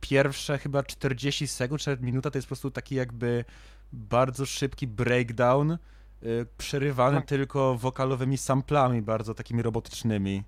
[0.01, 3.45] pierwsze chyba 40 sekund, czy minuta to jest po prostu taki jakby
[3.93, 7.27] bardzo szybki breakdown, y, przerywany Tak.
[7.29, 10.43] tylko wokalowymi samplami bardzo takimi robotycznymi.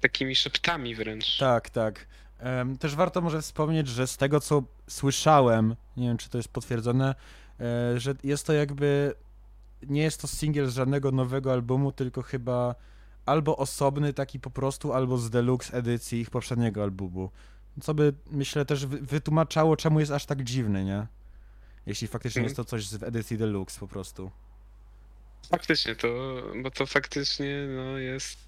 [0.00, 1.38] takimi szeptami wręcz.
[1.38, 2.06] Tak, tak.
[2.38, 6.48] Em, też warto może wspomnieć, że z tego co słyszałem, nie wiem czy to jest
[6.48, 7.14] potwierdzone,
[7.60, 9.14] e, że jest to jakby,
[9.82, 12.74] nie jest to singiel z żadnego nowego albumu, tylko chyba
[13.26, 17.30] albo osobny taki po prostu, albo z deluxe edycji ich poprzedniego albumu.
[17.82, 21.06] Co by, myślę, też wy- wytłumaczało, czemu jest aż tak dziwny, nie?
[21.86, 22.44] Jeśli faktycznie Mhm.
[22.48, 24.30] jest to coś z edycji deluxe po prostu.
[25.50, 26.08] Faktycznie to,
[26.62, 28.38] bo to faktycznie no, jest,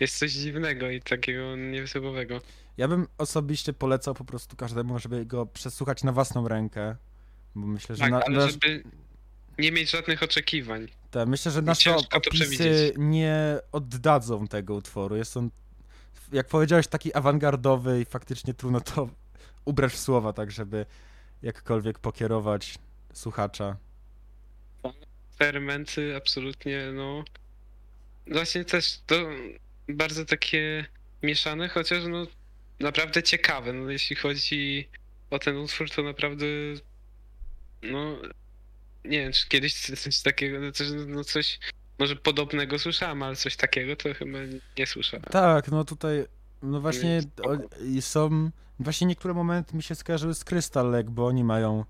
[0.00, 2.40] jest coś dziwnego i takiego nietypowego.
[2.76, 6.96] Ja bym osobiście polecał po prostu każdemu, żeby go przesłuchać na własną rękę,
[7.54, 8.84] bo myślę, że Tak, na, ale żeby
[9.58, 10.88] nie mieć żadnych oczekiwań.
[11.10, 15.16] Tak, myślę, że nasze opisy nie oddadzą tego utworu.
[15.16, 15.50] Jest on,
[16.32, 19.08] jak powiedziałeś, taki awangardowy i faktycznie trudno to
[19.64, 20.86] ubrać w słowa, tak żeby
[21.42, 22.78] jakkolwiek pokierować
[23.12, 23.76] słuchacza.
[25.28, 27.24] Eksperymenty absolutnie, no.
[28.26, 29.14] Właśnie też to
[29.88, 30.86] bardzo takie
[31.22, 32.26] mieszane, chociaż no
[32.80, 33.72] naprawdę ciekawe.
[33.72, 34.88] No, jeśli chodzi
[35.30, 36.46] o ten utwór, to naprawdę
[37.82, 38.16] no
[39.04, 41.58] nie wiem, czy kiedyś coś takiego, no coś, no coś
[41.98, 44.38] może podobnego słyszałem, ale coś takiego to chyba
[44.78, 45.24] nie słyszałem.
[45.30, 46.24] Tak, no tutaj,
[46.62, 47.56] no właśnie o,
[48.00, 51.84] są, właśnie niektóre momenty mi się skojarzyły z Crystal Lake, bo oni mają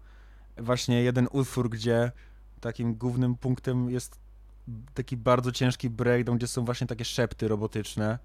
[0.56, 2.12] właśnie jeden utwór, gdzie
[2.60, 4.18] takim głównym punktem jest
[4.94, 8.18] taki bardzo ciężki breakdown, gdzie są właśnie takie szepty robotyczne.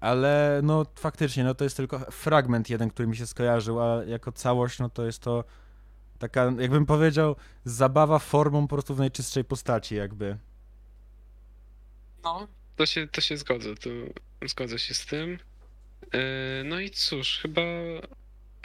[0.00, 4.32] Ale no faktycznie, no to jest tylko fragment jeden, który mi się skojarzył, a jako
[4.32, 5.44] całość, no to jest to
[6.22, 10.36] taka, jakbym powiedział, zabawa formą po prostu w najczystszej postaci jakby.
[12.24, 13.90] No, to się, to się zgodzę, to
[14.48, 15.30] zgodzę się z tym.
[16.12, 16.18] Yy,
[16.64, 17.62] No i cóż, chyba.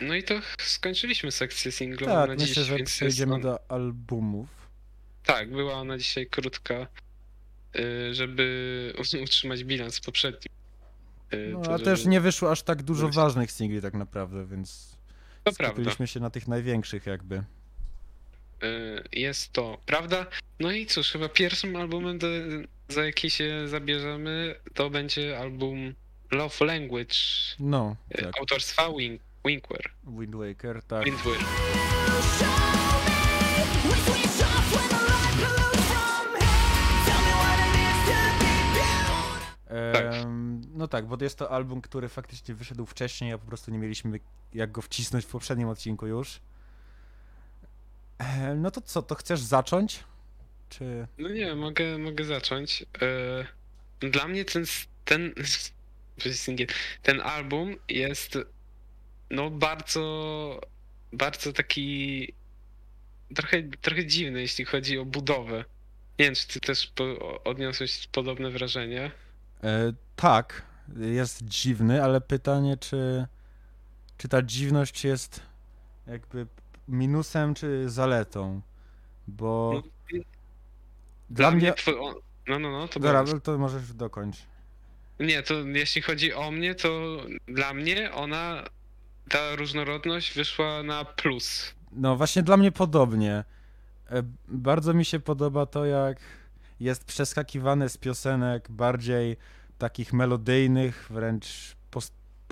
[0.01, 3.41] No i to skończyliśmy sekcję singlową Tak, na myślę, dziś, że więc przejdziemy on...
[3.41, 4.49] do albumów.
[5.25, 6.87] Tak, była ona dzisiaj krótka,
[7.73, 8.93] yy, żeby
[9.23, 10.47] utrzymać bilans poprzedni.
[11.31, 14.45] Yy, No, to a żeby- też nie wyszło aż tak dużo ważnych singli tak naprawdę,
[14.45, 14.96] więc
[15.51, 15.73] To prawda.
[15.75, 17.35] skupiliśmy się na tych największych jakby.
[18.63, 20.25] Y, Jest to prawda.
[20.59, 22.27] No i cóż, chyba pierwszym albumem, do,
[22.89, 25.93] za jaki się zabierzemy, to będzie album
[26.31, 27.15] Love Language
[27.59, 28.39] No, y, tak.
[28.39, 29.89] autorstwa Wink, Winkware.
[30.07, 31.05] Wind Waker, tak.
[31.05, 31.43] Windware.
[39.77, 43.77] Em, no tak, bo jest to album, który faktycznie wyszedł wcześniej, a po prostu nie
[43.77, 44.19] mieliśmy
[44.53, 46.39] jak go wcisnąć w poprzednim odcinku już.
[48.17, 50.03] E, no to co, to chcesz zacząć?
[50.69, 51.07] Czy...
[51.17, 52.85] No nie, mogę, mogę zacząć.
[54.01, 54.65] Y, Dla mnie ten,
[55.05, 55.33] ten,
[57.03, 58.37] ten album jest
[59.29, 60.61] no bardzo,
[61.13, 62.33] bardzo taki
[63.35, 65.65] trochę, trochę dziwny, jeśli chodzi o budowę.
[66.19, 66.93] Nie wiem, czy ty też
[67.43, 69.11] odniosłeś podobne wrażenie.
[69.63, 70.61] E, tak,
[70.97, 73.27] jest dziwny, ale pytanie, czy,
[74.17, 75.41] czy ta dziwność jest
[76.07, 76.47] jakby
[76.87, 78.61] minusem, czy zaletą?
[79.27, 79.81] Bo
[81.29, 81.73] dla mnie...
[81.73, 82.13] two-
[82.47, 84.37] No, no, no, to Dobra, było- to możesz dokończ.
[85.19, 87.17] Nie, to jeśli chodzi o mnie, to
[87.47, 88.63] dla mnie ona,
[89.29, 91.73] ta różnorodność wyszła na plus.
[91.91, 93.43] No właśnie dla mnie podobnie.
[94.11, 96.17] E, Bardzo mi się podoba to, jak
[96.79, 99.37] jest przeskakiwane z piosenek bardziej
[99.77, 101.77] takich melodyjnych, wręcz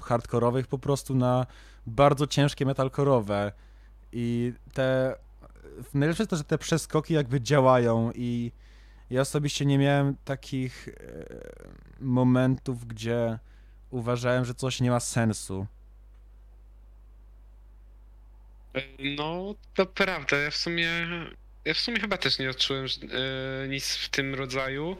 [0.01, 1.45] hardkorowych po prostu na
[1.87, 3.51] bardzo ciężkie metalkorowe.
[4.11, 5.15] I te...
[5.93, 8.51] Najlepsze jest to, że te przeskoki jakby działają i
[9.09, 10.93] ja osobiście nie miałem takich e,
[11.99, 13.39] momentów, gdzie
[13.89, 15.67] uważałem, że coś nie ma sensu.
[19.17, 20.37] No, to prawda.
[20.37, 20.89] Ja w sumie,
[21.65, 24.97] ja w sumie chyba też nie odczułem e, nic w tym rodzaju.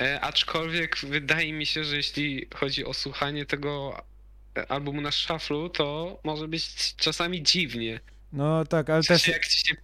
[0.00, 4.02] E, aczkolwiek wydaje mi się, że jeśli chodzi o słuchanie tego
[4.68, 8.00] albumu na szaflu, to może być czasami dziwnie.
[8.32, 9.32] No tak, ale W sensie, też...
[9.32, 9.74] jak ci się,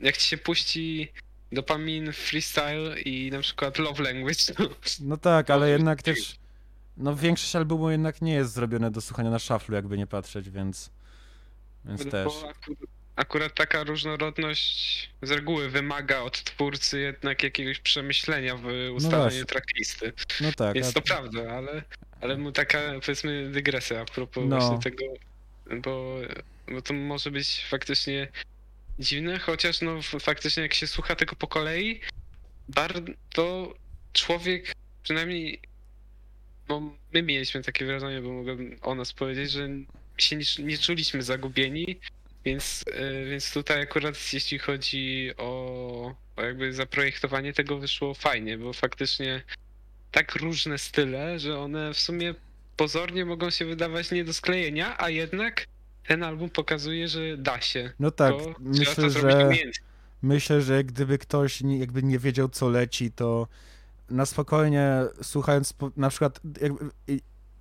[0.00, 1.12] jak ci się puści
[1.52, 4.68] dopamin freestyle i na przykład love language, to
[5.00, 6.36] No tak, ale jednak też.
[6.96, 10.90] No większość albumu jednak nie jest zrobione do słuchania na szaflu, jakby nie patrzeć, więc.
[11.84, 12.32] Więc bo też.
[12.36, 19.44] Akurat, akurat taka różnorodność z reguły wymaga od twórcy jednak jakiegoś przemyślenia w ustalaniu właśnie.
[19.44, 20.12] tracklisty.
[20.40, 20.76] No tak.
[20.76, 21.82] A- to prawda, ale,
[22.20, 24.56] ale mu taka powiedzmy dygresja a propos No.
[24.60, 25.04] właśnie tego,
[25.82, 26.16] bo,
[26.68, 28.28] bo to może być faktycznie
[28.98, 32.00] dziwne, chociaż no faktycznie jak się słucha tego po kolei,
[32.68, 33.74] bardzo
[34.12, 35.60] człowiek, przynajmniej
[36.68, 39.68] no, my mieliśmy takie wrażenie, bo mogę o nas powiedzieć, że
[40.18, 42.00] się nie, nie czuliśmy zagubieni,
[42.48, 48.72] więc, e, więc tutaj akurat jeśli chodzi o, o jakby zaprojektowanie tego wyszło fajnie, bo
[48.72, 49.42] faktycznie
[50.10, 52.34] tak różne style, że one w sumie
[52.76, 55.66] pozornie mogą się wydawać nie do sklejenia, a jednak
[56.06, 57.92] ten album pokazuje, że da się.
[57.98, 59.50] No tak, to myślę, że.
[60.22, 63.48] Myślę, że gdyby ktoś nie, jakby nie wiedział, co leci, to
[64.10, 66.40] na spokojnie słuchając na przykład.
[66.60, 66.90] Jakby,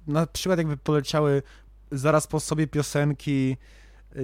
[0.08, 1.43] na przykład jakby poleciały
[1.91, 3.58] zaraz po sobie piosenki,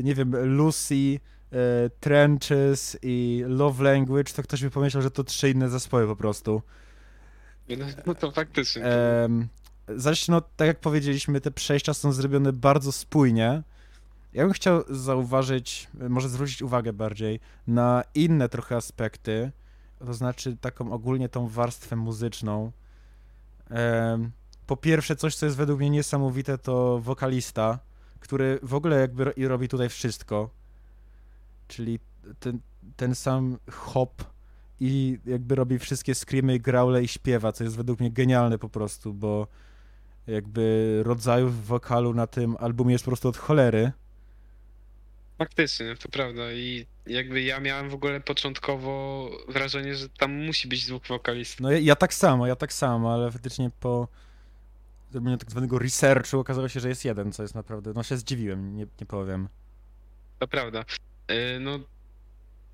[0.04, 1.20] nie wiem, Lucy,
[1.52, 6.16] e, Trenches i Love Language, to ktoś by pomyślał, że to trzy inne zespoły po
[6.16, 6.62] prostu.
[8.06, 8.86] No to faktycznie.
[8.86, 9.48] Em,
[9.88, 13.64] zaś, no, tak jak powiedzieliśmy, te przejścia są zrobione bardzo spójnie.
[14.34, 19.52] Ja bym chciał zauważyć, może zwrócić uwagę bardziej na inne trochę aspekty,
[20.00, 22.72] to znaczy taką ogólnie tą warstwę muzyczną.
[24.68, 27.80] Po pierwsze, coś, co jest według mnie niesamowite, to wokalista,
[28.24, 30.50] który w ogóle jakby robi tutaj wszystko.
[31.68, 32.00] Czyli
[32.40, 32.60] ten,
[32.96, 34.24] ten sam hop
[34.80, 39.14] i jakby robi wszystkie screamy, graule i śpiewa, co jest według mnie genialne po prostu,
[39.14, 39.48] bo
[40.28, 43.92] jakby rodzajów wokalu na tym albumie jest po prostu od cholery.
[45.38, 46.52] Faktycznie, to prawda.
[46.52, 51.60] I jakby ja miałem w ogóle początkowo wrażenie, że tam musi być dwóch wokalistów.
[51.60, 54.08] No ja, ja tak samo, ja tak samo, ale faktycznie po
[55.14, 58.76] zrobieniu tak zwanego researchu okazało się, że jest jeden, co jest naprawdę, no się zdziwiłem,
[58.76, 59.48] nie, nie powiem.
[60.40, 60.86] To prawda.
[61.32, 61.80] Y, No,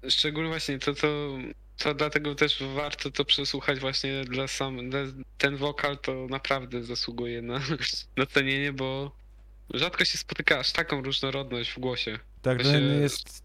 [0.10, 1.38] szczególnie właśnie to, to,
[1.78, 5.00] to dlatego też warto to przesłuchać właśnie dla sam, dla,
[5.38, 7.60] ten wokal to naprawdę zasługuje na,
[8.18, 9.12] na cenienie, bo
[9.74, 12.20] rzadko się spotyka aż taką różnorodność w głosie.
[12.42, 13.44] Tak, ten się- jest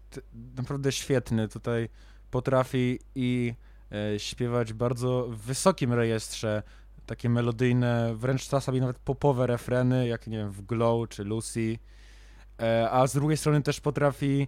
[0.55, 1.47] naprawdę świetny.
[1.47, 1.89] Tutaj
[2.31, 3.53] potrafi i
[3.91, 6.63] e, śpiewać bardzo w wysokim rejestrze
[7.05, 11.77] takie melodyjne, wręcz czasami nawet popowe refreny, jak nie wiem, w Glow czy Lucy.
[12.61, 14.47] E, a z drugiej strony też potrafi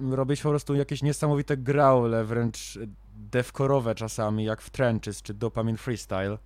[0.00, 2.78] robić po prostu jakieś niesamowite graule, wręcz
[3.16, 6.38] devkorowe czasami, jak w Trenches czy Dopamine Freestyle.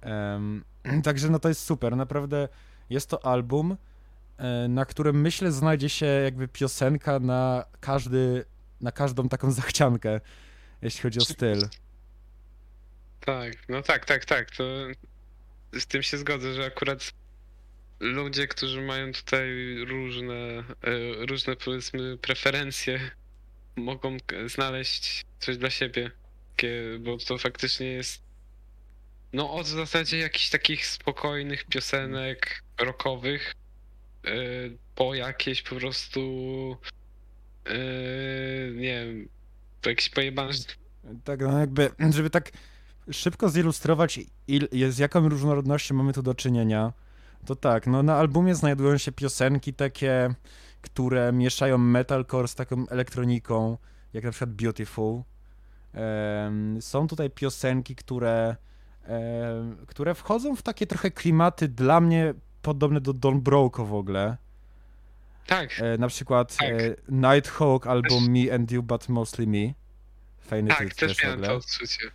[0.00, 0.64] Em,
[1.04, 2.48] także no to jest super, naprawdę
[2.90, 3.76] jest to album,
[4.36, 8.44] e, na którym myślę znajdzie się jakby piosenka na każdy,
[8.80, 10.20] na każdą taką zachciankę,
[10.82, 11.68] jeśli chodzi o styl.
[13.26, 14.50] Tak, no tak, tak, tak.
[14.50, 14.64] To
[15.72, 17.12] z tym się zgodzę, że akurat
[18.00, 20.34] ludzie, którzy mają tutaj różne,
[20.82, 23.10] e, różne powiedzmy preferencje,
[23.76, 26.10] mogą znaleźć coś dla siebie.
[27.00, 28.22] Bo to faktycznie jest
[29.32, 33.54] no od w zasadzie jakichś takich spokojnych piosenek rockowych
[34.24, 34.30] e,
[34.94, 36.20] po jakieś po prostu
[37.66, 37.74] e,
[38.74, 39.28] nie wiem,
[39.82, 40.52] po jakieś pojebane
[41.24, 42.50] Tak, no jakby, żeby tak
[43.10, 46.92] szybko zilustrować, il, z jaką różnorodnością mamy tu do czynienia,
[47.46, 50.34] to tak, no na albumie znajdują się piosenki takie,
[50.82, 53.78] które mieszają metalcore z taką elektroniką,
[54.12, 55.22] jak na przykład Beautiful.
[56.80, 58.56] Są tutaj piosenki, które,
[59.86, 64.36] które wchodzą w takie trochę klimaty dla mnie podobne do Don Broco w ogóle.
[65.46, 66.68] Tak, E, na przykład Tak.
[66.68, 69.74] e, Nighthawk albo Me and You But Mostly Me.
[70.40, 70.96] Fajny tak, też.
[70.96, 72.10] Też miałem to odczucie.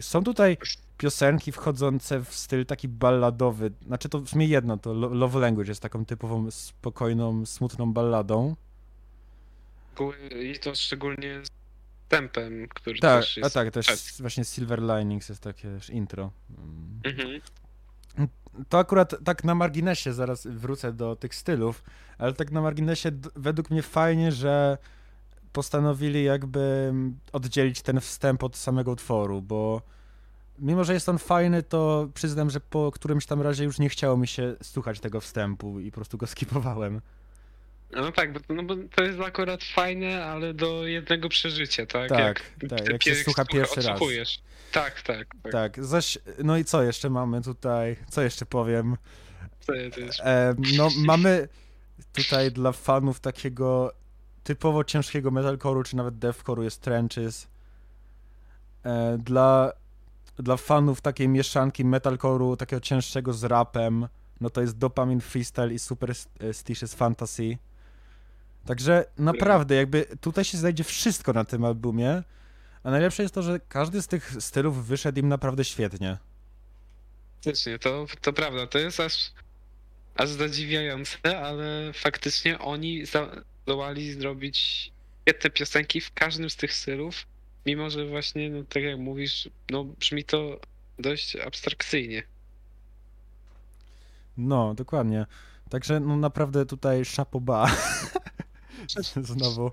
[0.00, 0.58] Są tutaj
[0.98, 3.70] piosenki wchodzące w styl taki balladowy.
[3.86, 8.56] Znaczy to w sumie jedno, to Lo- Love Language jest taką typową, spokojną, smutną balladą.
[10.42, 11.48] I to szczególnie z
[12.08, 13.54] tempem, który Tak, też a jest...
[13.54, 13.96] tak, też tak.
[14.20, 16.30] właśnie Silver Linings jest takie intro.
[16.58, 17.00] Mm.
[17.04, 17.40] Mhm.
[18.68, 21.82] To akurat tak na marginesie, zaraz wrócę do tych stylów,
[22.18, 24.78] ale tak na marginesie według mnie fajnie, że
[25.56, 26.92] postanowili jakby
[27.32, 29.82] oddzielić ten wstęp od samego utworu, bo
[30.58, 34.16] mimo, że jest on fajny, to przyznam, że po którymś tam razie już nie chciało
[34.16, 37.00] mi się słuchać tego wstępu i po prostu go skipowałem.
[37.92, 42.08] No tak, bo, no bo to jest akurat fajne, ale do jednego przeżycia, tak?
[42.08, 44.00] Tak, tak, ty jak się słucha pierwszy raz.
[44.72, 45.52] Tak, tak, tak.
[45.52, 48.96] Tak, zaś, no i co jeszcze mamy tutaj, co jeszcze powiem?
[49.96, 50.20] Jest...
[50.20, 51.48] E, no, mamy
[52.12, 53.92] tutaj dla fanów takiego
[54.46, 57.48] typowo ciężkiego metalcore'u, czy nawet deathcore'u jest Trenches.
[58.84, 59.72] E, dla,
[60.36, 64.08] dla fanów takiej mieszanki metalcore'u, takiego cięższego z rapem,
[64.40, 67.58] no to jest Dopamine Freestyle i Superstitious Fantasy.
[68.66, 72.22] Także naprawdę, jakby tutaj się znajdzie wszystko na tym albumie,
[72.82, 76.18] a najlepsze jest to, że każdy z tych stylów wyszedł im naprawdę świetnie.
[77.34, 79.32] Faktycznie, to, to prawda, to jest aż,
[80.16, 83.30] aż zadziwiające, ale faktycznie oni za,
[83.66, 87.26] zdołali zrobić świetne piosenki w każdym z tych stylów,
[87.66, 90.60] mimo że właśnie, no, tak jak mówisz, no brzmi to
[90.98, 92.22] dość abstrakcyjnie.
[94.36, 95.26] No, dokładnie.
[95.70, 97.02] Także no naprawdę tutaj
[97.40, 97.70] bas.
[99.22, 99.70] Znowu.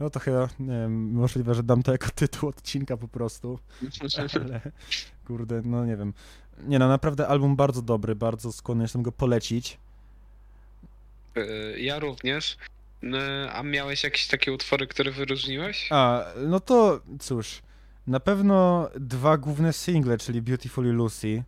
[0.00, 3.58] No to chyba, nie wiem, możliwe, że dam to jako tytuł odcinka po prostu,
[4.40, 4.60] ale
[5.26, 6.14] kurde, no nie wiem.
[6.58, 9.78] Nie no, naprawdę album bardzo dobry, bardzo skłonny jestem go polecić.
[11.36, 12.56] Y, Ja również.
[13.04, 15.88] Y, A miałeś jakieś takie utwory, które wyróżniłeś?
[15.92, 17.62] A, no to cóż,
[18.06, 21.44] na pewno dwa główne single, czyli Beautiful Lucy.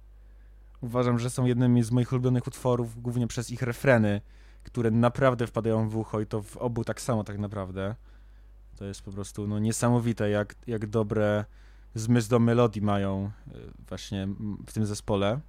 [0.80, 4.20] Uważam, że są jednymi z moich ulubionych utworów, głównie przez ich refreny,
[4.62, 7.94] które naprawdę wpadają w ucho i to w obu tak samo tak naprawdę.
[8.76, 11.44] To jest po prostu no, niesamowite, jak, jak dobre
[11.94, 13.50] zmysł do melodii mają y,
[13.88, 14.28] właśnie
[14.66, 15.40] w tym zespole.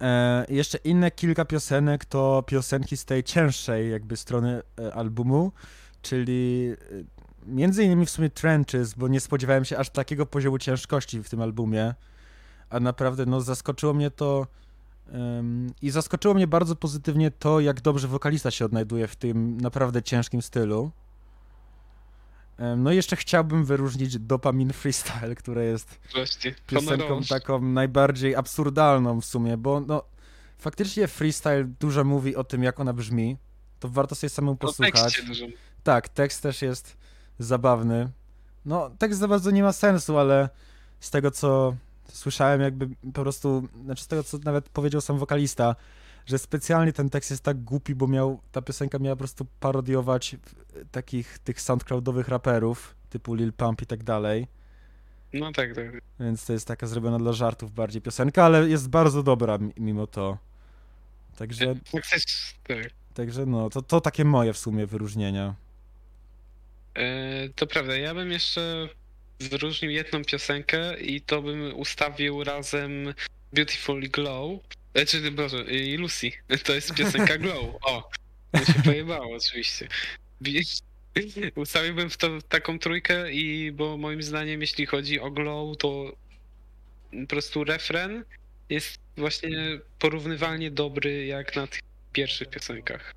[0.00, 5.52] E, jeszcze inne kilka piosenek to piosenki z tej cięższej jakby strony e, albumu,
[6.02, 7.04] czyli y,
[7.46, 11.42] między innymi w sumie Trenches, bo nie spodziewałem się aż takiego poziomu ciężkości w tym
[11.42, 11.94] albumie,
[12.70, 14.46] a naprawdę no zaskoczyło mnie to
[15.14, 20.02] ym, i zaskoczyło mnie bardzo pozytywnie to, jak dobrze wokalista się odnajduje w tym naprawdę
[20.02, 20.90] ciężkim stylu.
[22.76, 26.54] No i jeszcze chciałbym wyróżnić Dopamine Freestyle, które jest Właśnie.
[26.66, 30.02] piosenką taką najbardziej absurdalną w sumie, bo no
[30.58, 33.36] faktycznie freestyle dużo mówi o tym, jak ona brzmi.
[33.80, 35.22] To warto sobie samemu posłuchać.
[35.26, 35.46] dużo.
[35.82, 36.96] Tak, tekst też jest
[37.38, 38.10] zabawny.
[38.64, 40.48] No, tekst za bardzo nie ma sensu, ale
[41.00, 41.74] z tego co
[42.12, 45.76] słyszałem, jakby po prostu, znaczy z tego co nawet powiedział sam wokalista,
[46.28, 50.36] że specjalnie ten tekst jest tak głupi, bo miał, ta piosenka miała po prostu parodiować
[50.42, 54.46] w- takich tych soundcloudowych raperów, typu Lil Pump i tak dalej.
[55.32, 55.86] No tak, tak.
[56.20, 60.06] Więc to jest taka zrobiona dla żartów bardziej piosenka, ale jest bardzo dobra mi- mimo
[60.06, 60.38] to.
[61.38, 62.90] Także, Faktycznie, tak.
[63.14, 65.54] także no, to, to takie moje w sumie wyróżnienia.
[66.94, 68.88] E, To prawda, ja bym jeszcze
[69.40, 73.14] wyróżnił jedną piosenkę i to bym ustawił razem
[73.52, 74.60] Beautiful Glow.
[74.98, 76.30] E, Czy, Boże, i Lucy.
[76.64, 77.76] To jest piosenka Glow.
[77.82, 78.10] O,
[78.52, 79.88] to się pojebało oczywiście.
[81.54, 86.12] Ustawiłbym w to taką trójkę i bo moim zdaniem jeśli chodzi o Glow, to
[87.20, 88.24] po prostu refren
[88.70, 91.80] jest właśnie porównywalnie dobry jak na tych
[92.12, 93.14] pierwszych piosenkach.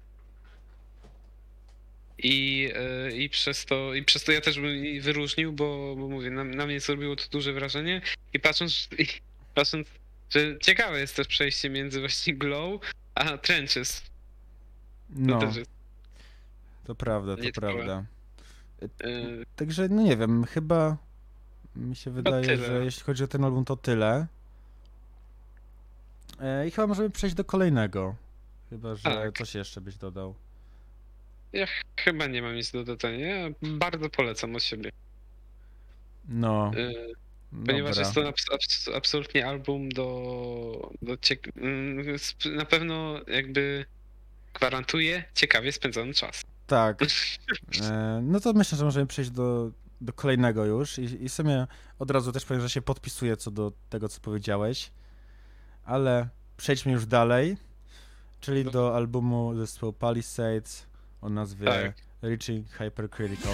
[2.18, 6.30] I, e, i, przez to, I przez to ja też bym wyróżnił, bo, bo mówię,
[6.30, 8.02] na, na mnie zrobiło to duże wrażenie.
[8.34, 9.06] I patrząc, i
[9.56, 9.88] patrząc,
[10.32, 12.82] że ciekawe jest też przejście między właśnie Glow
[13.16, 14.02] a Trenches.
[14.02, 14.08] To
[15.16, 15.70] No, jest,
[16.86, 18.04] to prawda, to nie prawda.
[18.82, 18.88] e,
[19.56, 20.98] Także, no nie wiem, chyba
[21.76, 24.28] mi się wydaje, że jeśli chodzi o ten album, to tyle.
[26.40, 28.16] E, I chyba możemy przejść do kolejnego.
[28.70, 29.38] Chyba, że Tak.
[29.38, 30.36] coś jeszcze byś dodał.
[31.54, 33.28] ja ch- chyba nie mam nic do dodania.
[33.28, 34.92] Ja bardzo polecam od siebie.
[36.30, 36.92] No, E,
[37.66, 38.02] Ponieważ dobra.
[38.02, 41.18] jest to abs- abs- absolutnie album do, do
[41.56, 42.18] mm,
[42.56, 43.86] na pewno jakby
[44.54, 46.42] gwarantuje ciekawie spędzony czas.
[46.68, 47.00] Tak.
[47.82, 49.72] E, no to myślę, że możemy przejść do,
[50.02, 51.68] do kolejnego już i, i w sumie
[52.00, 54.92] od razu też powiem, że się podpisuję co do tego, co powiedziałeś,
[55.86, 57.58] ale przejdźmy już dalej,
[58.40, 58.72] czyli No.
[58.72, 60.86] do albumu zespołu Palisades
[61.22, 61.94] o nazwie Tak.
[62.22, 63.54] Reaching Hypercritical.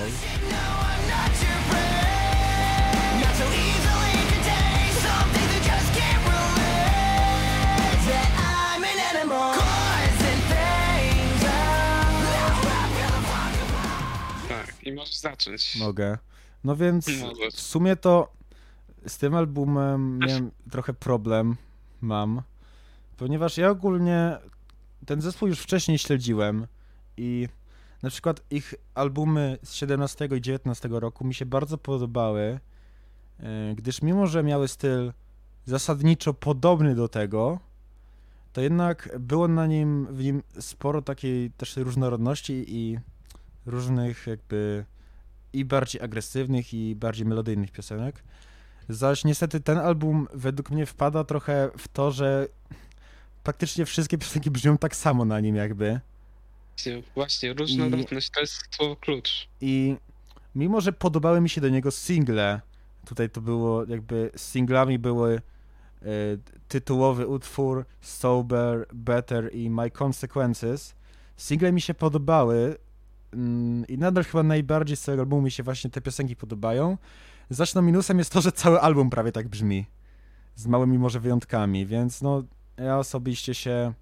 [14.87, 15.75] I możesz zacząć.
[15.79, 16.17] Mogę.
[16.63, 17.53] No więc Możesz.
[17.53, 18.33] w sumie to
[19.07, 21.55] z tym albumem miałem trochę problem,
[22.01, 22.41] mam,
[23.17, 24.37] ponieważ ja ogólnie
[25.05, 26.67] ten zespół już wcześniej śledziłem
[27.17, 27.47] i
[28.03, 32.59] na przykład ich albumy z 17 i 19 roku mi się bardzo podobały,
[33.39, 35.13] e, gdyż mimo, że miały styl
[35.65, 37.59] zasadniczo podobny do tego,
[38.53, 42.99] to jednak było na nim, w nim sporo takiej też różnorodności i
[43.67, 44.85] różnych jakby
[45.53, 48.23] i bardziej agresywnych i bardziej melodyjnych piosenek.
[48.89, 52.47] Zaś niestety ten album według mnie wpada trochę w to, że
[53.43, 55.99] praktycznie wszystkie piosenki brzmią tak samo na nim jakby.
[56.75, 59.47] Właśnie, właśnie różnorodność to jest słowo klucz.
[59.61, 59.95] I
[60.55, 62.61] mimo, że podobały mi się do niego single,
[63.05, 66.05] tutaj to było jakby singlami były e,
[66.67, 70.95] tytułowy utwór Sober, Better i My Consequences.
[71.37, 72.77] Single mi się podobały
[73.87, 76.97] i nadal chyba najbardziej z całego albumu mi się właśnie te piosenki podobają.
[77.49, 79.85] Zaś no minusem jest to, że cały album prawie tak brzmi.
[80.55, 82.43] Z małymi może wyjątkami, więc no
[82.77, 83.93] ja osobiście się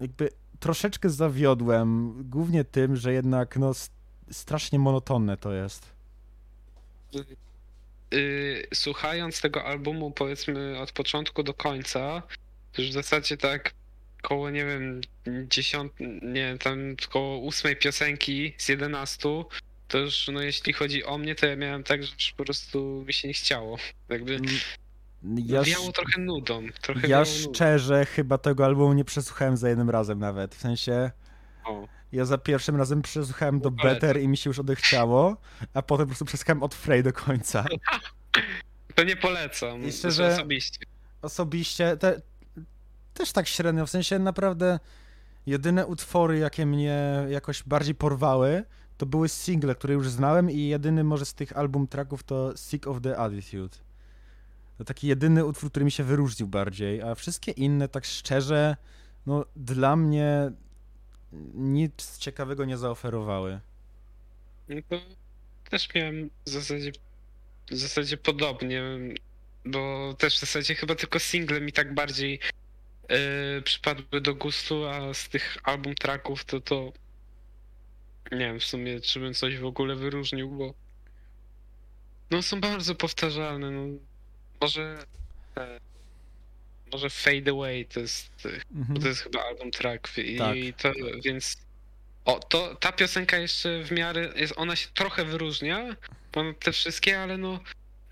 [0.00, 3.72] jakby troszeczkę zawiodłem, głównie tym, że jednak no
[4.30, 5.92] strasznie monotonne to jest.
[8.10, 12.22] Yy, słuchając tego albumu, powiedzmy od początku do końca,
[12.72, 13.74] to już w zasadzie tak
[14.28, 15.00] koło, nie wiem,
[15.48, 16.78] dziesiąt, nie tam
[17.10, 19.28] koło ósmej piosenki z 11,
[19.88, 23.12] to już, no jeśli chodzi o mnie, to ja miałem tak, że po prostu mi
[23.12, 23.78] się nie chciało.
[24.08, 24.34] Jakby
[25.24, 26.66] Mm, Ja, wiało sz- trochę nudą.
[26.82, 27.54] Trochę ja wiało nudą.
[27.54, 30.54] szczerze chyba tego albumu nie przesłuchałem za jednym razem nawet.
[30.54, 31.10] W sensie
[31.64, 35.36] O, ja za pierwszym razem przesłuchałem do Better i mi się już odechciało,
[35.74, 37.64] a potem po prostu przesłuchałem od Frey do końca.
[38.94, 39.84] To nie polecam.
[39.88, 40.78] I szczerze- Osobiście.
[41.22, 42.20] Osobiście te,
[43.18, 44.78] też tak średnio, w sensie naprawdę
[45.46, 48.64] jedyne utwory, jakie mnie jakoś bardziej porwały,
[48.96, 52.86] to były single, które już znałem i jedyny może z tych album tracków to Sick
[52.86, 53.78] of the Attitude.
[54.78, 58.76] To taki jedyny utwór, który mi się wyróżnił bardziej, a wszystkie inne, tak szczerze,
[59.26, 60.52] no dla mnie
[61.54, 63.60] nic ciekawego nie zaoferowały.
[64.68, 65.00] No to
[65.70, 66.92] też miałem w zasadzie,
[67.70, 68.82] w zasadzie podobnie,
[69.64, 72.40] bo też w zasadzie chyba tylko single mi tak bardziej
[73.08, 76.92] yy, przypadły do gustu, a z tych album tracków to to
[78.32, 80.74] nie wiem w sumie, czy bym coś w ogóle wyróżnił, bo
[82.30, 83.98] no są bardzo powtarzalne, no
[84.60, 85.04] może
[85.56, 85.80] e,
[86.92, 88.30] może Fade Away to jest,
[88.74, 89.00] Mhm.
[89.00, 90.56] to jest chyba album track i Tak.
[90.82, 90.92] to,
[91.24, 91.56] więc
[92.24, 95.96] o, to ta piosenka jeszcze w miarę, jest, ona się trochę wyróżnia
[96.32, 97.60] ponad te wszystkie, ale no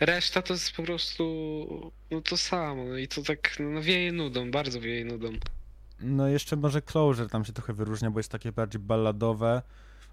[0.01, 4.51] reszta to jest po prostu no to samo no i to tak no, wieje nudą,
[4.51, 5.29] bardzo wieje nudą.
[6.01, 9.63] No jeszcze może Closure tam się trochę wyróżnia, bo jest takie bardziej balladowe,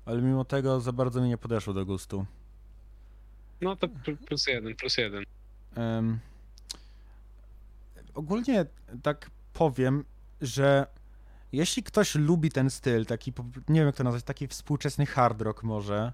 [0.06, 2.26] ale mimo tego za bardzo mi nie podeszło do gustu.
[3.62, 5.24] No to pl- plus jeden, plus jeden.
[5.76, 6.20] Em,
[8.14, 8.66] ogólnie
[9.04, 10.06] tak powiem,
[10.42, 10.88] że
[11.52, 13.34] jeśli ktoś lubi ten styl, taki,
[13.70, 16.14] nie wiem jak to nazwać, taki współczesny hard rock może,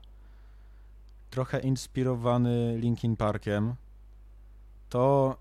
[1.29, 3.75] trochę inspirowany Linkin Parkiem,
[4.89, 5.35] to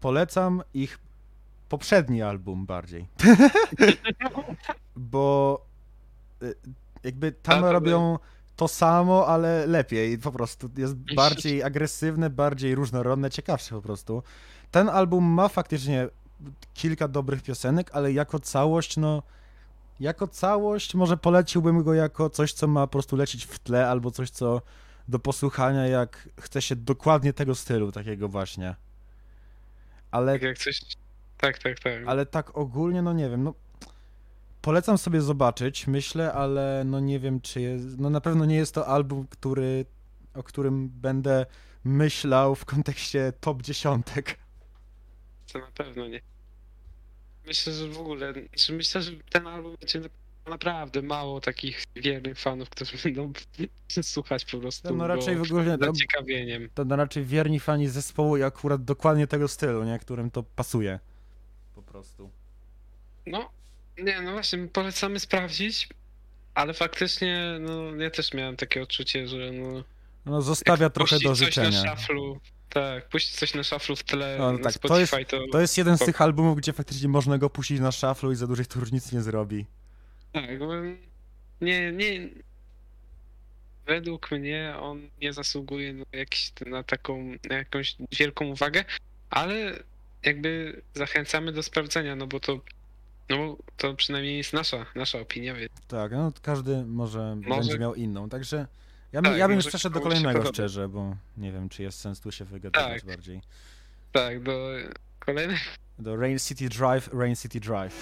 [0.00, 0.98] polecam ich
[1.68, 3.08] poprzedni album bardziej.
[4.96, 5.66] Bo
[6.42, 6.54] y,
[7.04, 8.18] jakby tam A, robią
[8.56, 10.18] to samo, ale lepiej.
[10.18, 14.22] Po prostu jest bardziej agresywne, bardziej różnorodne, ciekawsze po prostu.
[14.70, 16.08] Ten album ma faktycznie
[16.74, 19.22] kilka dobrych piosenek, ale jako całość, no.
[20.00, 24.10] Jako całość może poleciłbym go jako coś, co ma po prostu lecieć w tle, albo
[24.10, 24.62] coś, co
[25.08, 28.74] do posłuchania, jak chce się dokładnie tego stylu, takiego właśnie.
[30.10, 30.80] Ale Tak jak coś.
[31.38, 32.02] Tak, tak, tak.
[32.06, 33.54] ale tak ogólnie, no nie wiem, no
[34.62, 38.74] polecam sobie zobaczyć, myślę, ale no nie wiem, czy jest, no na pewno nie jest
[38.74, 39.84] to album, który,
[40.34, 41.46] o którym będę
[41.84, 44.38] myślał w kontekście top dziesiątek.
[45.52, 46.20] To na pewno nie.
[47.46, 50.00] Myślę, że w ogóle, że myślę, że ten album będzie
[50.50, 53.32] naprawdę mało takich wiernych fanów, którzy będą
[54.02, 54.94] słuchać po prostu.
[54.96, 56.68] No raczej go w ogóle to, zaciekawieniem.
[56.74, 61.00] to no raczej wierni fani zespołu i akurat dokładnie tego stylu, nie, którym to pasuje.
[61.74, 62.30] Po prostu.
[63.26, 63.50] No,
[63.98, 65.88] nie, no właśnie, polecamy sprawdzić,
[66.54, 69.84] ale faktycznie, no ja też miałem takie odczucie, że no.
[70.26, 71.82] No zostawia trochę do coś życzenia.
[71.82, 72.40] na szaflu.
[72.68, 75.60] Tak, puścić coś na szaflu w tle No, na tak, to jest- Spotify, to, To
[75.60, 78.66] jest jeden z tych albumów, gdzie faktycznie można go puścić na szaflu i za dużej
[78.66, 79.66] to różnicy nie zrobi.
[80.36, 80.72] Tak, bo
[81.60, 82.28] nie, nie.
[83.86, 88.84] Według mnie on nie zasługuje na, jakiś, na taką, na jakąś wielką uwagę,
[89.30, 89.72] ale
[90.22, 92.60] jakby zachęcamy do sprawdzenia, no bo to,
[93.30, 97.78] no bo to przynajmniej jest nasza, nasza opinia, więc Tak, no każdy może, Może- będzie
[97.78, 98.66] miał inną, także
[99.12, 102.00] ja, bym- Tak, ja bym już przeszedł do kolejnego szczerze, bo nie wiem, czy jest
[102.00, 103.04] sens tu się wygadywać Tak.
[103.10, 103.40] bardziej.
[104.12, 104.68] tak, do
[105.18, 105.76] kolejnych.
[105.98, 107.94] Do Rain City Drive, Rain City Drive.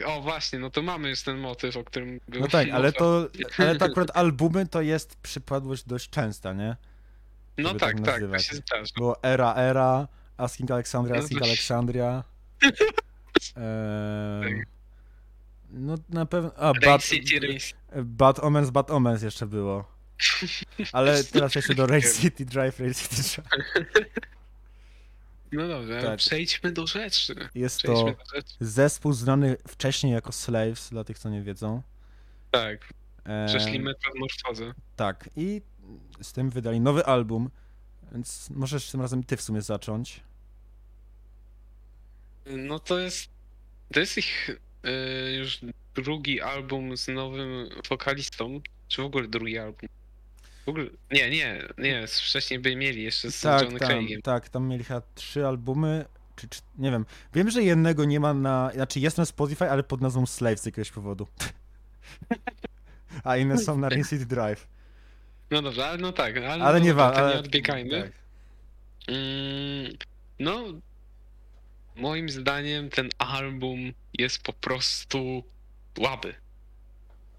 [0.00, 3.28] Tak, o właśnie, no to mamy już ten motyw, o którym No tak, ale to,
[3.58, 6.76] ale to akurat albumy to jest przypadłość dość częsta, nie?
[7.58, 8.46] No żeby tak, tak tak, nazywać.
[8.46, 8.92] się zdarza.
[8.96, 12.24] Było Era, Era, Asking Alexandria, No Asking to- Alexandria.
[13.56, 14.62] Ehm,
[15.70, 16.54] no na pewno...
[16.56, 17.58] A, Bad, City.
[17.96, 19.84] Bad Omens, Bad Omens jeszcze było.
[20.92, 23.48] Ale teraz jeszcze do Rain City Drive, Rain City Drive.
[25.52, 26.18] No dobra, Tak.
[26.18, 27.34] przejdźmy do rzeczy.
[27.54, 28.54] Jest Przejdźmy to do rzeczy.
[28.60, 31.82] zespół znany wcześniej jako Slaves, dla tych, co nie wiedzą.
[32.50, 32.92] Tak,
[33.46, 34.72] przeszli metamorfozę.
[34.96, 35.62] Tak, i
[36.22, 37.50] z tym wydali nowy album,
[38.12, 40.20] więc możesz tym razem ty w sumie zacząć.
[42.46, 43.30] No to jest.
[43.92, 45.60] To jest ich y, już
[45.94, 48.60] drugi album z nowym wokalistą.
[48.88, 49.88] Czy w ogóle drugi album?
[50.66, 50.84] W ogóle.
[51.10, 52.06] Nie, nie, nie.
[52.06, 54.22] Wcześniej by mieli jeszcze z tak, Johnem tam, Craigiem.
[54.22, 56.04] tak, tam mieli chyba trzy albumy,
[56.36, 57.06] czy, czy nie wiem.
[57.34, 60.66] Wiem, że jednego nie ma na, znaczy jest na Spotify, ale pod nazwą Slave z
[60.66, 61.26] jakiegoś powodu.
[63.24, 64.66] A inne są na Rain City Drive.
[65.50, 68.02] No dobrze, ale no tak, ale, Ale no nie dobra, wa- ale- nie odbiegajmy.
[68.02, 68.12] tak.
[69.08, 69.92] Mm,
[70.38, 70.64] no,
[71.96, 73.78] moim zdaniem ten album
[74.18, 75.44] jest po prostu
[75.98, 76.34] słaby.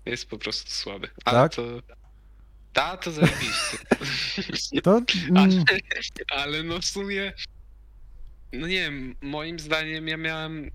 [0.05, 1.07] Jest po prostu słaby.
[1.25, 1.55] Ale Tak?
[1.55, 1.63] to.
[2.73, 3.77] Ta to zajebiście.
[4.83, 5.01] To,
[5.35, 5.63] ale,
[6.29, 7.33] ale no w sumie.
[8.53, 10.71] No nie wiem, moim zdaniem ja miałem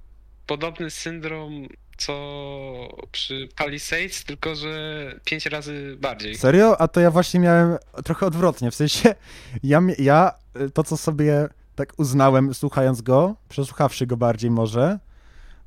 [0.46, 6.34] podobny syndrom co przy Palisades, tylko że pięć razy bardziej.
[6.34, 6.80] serio?
[6.80, 9.14] A to ja właśnie miałem trochę odwrotnie, w sensie
[9.62, 14.98] ja, ja y, to, co sobie tak uznałem słuchając go, przesłuchawszy go bardziej może,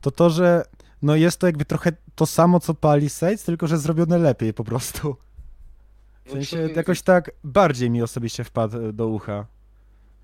[0.02, 0.64] to to, że
[1.02, 5.16] no jest to jakby trochę to samo, co Palisades, tylko że zrobione lepiej po prostu.
[6.30, 9.46] W No sensie jakoś tak bardziej mi osobiście wpadł do ucha.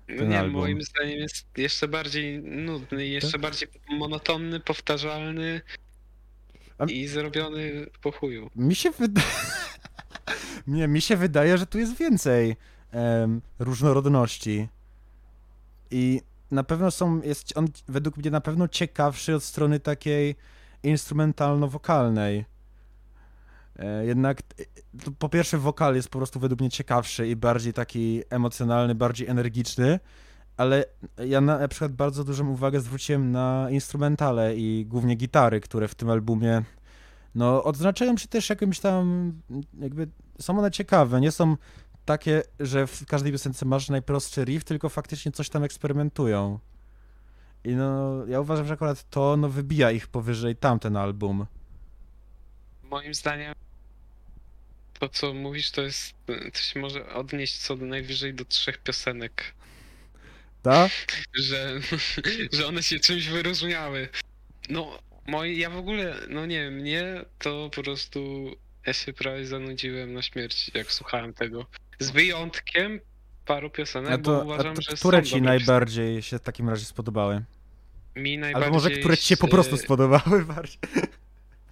[0.08, 0.60] No ten nie, album.
[0.60, 3.40] moim zdaniem jest jeszcze bardziej nudny, i jeszcze Tak?
[3.40, 5.60] bardziej monotonny, powtarzalny
[6.78, 8.50] A- i zrobiony po chuju.
[8.56, 9.26] Mi się wydaje...
[10.66, 12.56] Nie, mi się wydaje, że tu jest więcej
[12.90, 14.68] em, różnorodności.
[15.90, 20.34] I na pewno są, jest on według mnie na pewno ciekawszy od strony takiej
[20.82, 22.44] instrumentalno-wokalnej.
[23.78, 28.22] E, jednak e, po pierwsze wokal jest po prostu według mnie ciekawszy i bardziej taki
[28.30, 30.00] emocjonalny, bardziej energiczny,
[30.56, 30.84] ale
[31.26, 36.10] ja na przykład bardzo dużą uwagę zwróciłem na instrumentale i głównie gitary, które w tym
[36.10, 36.62] albumie
[37.34, 39.32] no odznaczają się też jakimś tam
[39.78, 40.08] jakby
[40.40, 41.56] są one ciekawe, nie są
[42.04, 46.58] takie, że w każdej piosence masz najprostszy riff, tylko faktycznie coś tam eksperymentują.
[47.64, 51.46] I no, ja uważam, że akurat to no, wybija ich powyżej tamten album.
[52.82, 53.54] Moim zdaniem
[54.98, 56.14] to, co mówisz, to jest.
[56.26, 59.54] To się może odnieść co najwyżej do trzech piosenek.
[60.62, 60.90] Tak?
[61.34, 61.80] Że,
[62.52, 64.08] że one się czymś wyróżniały.
[64.68, 68.50] No, moi, ja w ogóle, no nie wiem, mnie to po prostu.
[68.86, 71.66] Ja się prawie zanudziłem na śmierć, jak słuchałem tego.
[71.98, 73.00] Z wyjątkiem
[73.46, 76.68] paru piosenek, A bo to, a uważam, to że które ci najbardziej się w takim
[76.68, 77.44] razie spodobały?
[78.16, 78.64] Mi najbardziej.
[78.64, 80.78] Albo może które ci się po prostu e, spodobały bardziej?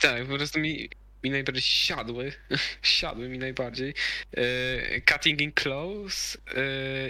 [0.00, 0.88] Tak, po prostu mi,
[1.24, 2.32] mi najbardziej siadły,
[2.82, 3.94] siadły mi najbardziej.
[4.36, 6.60] E, Cutting in Clothes e,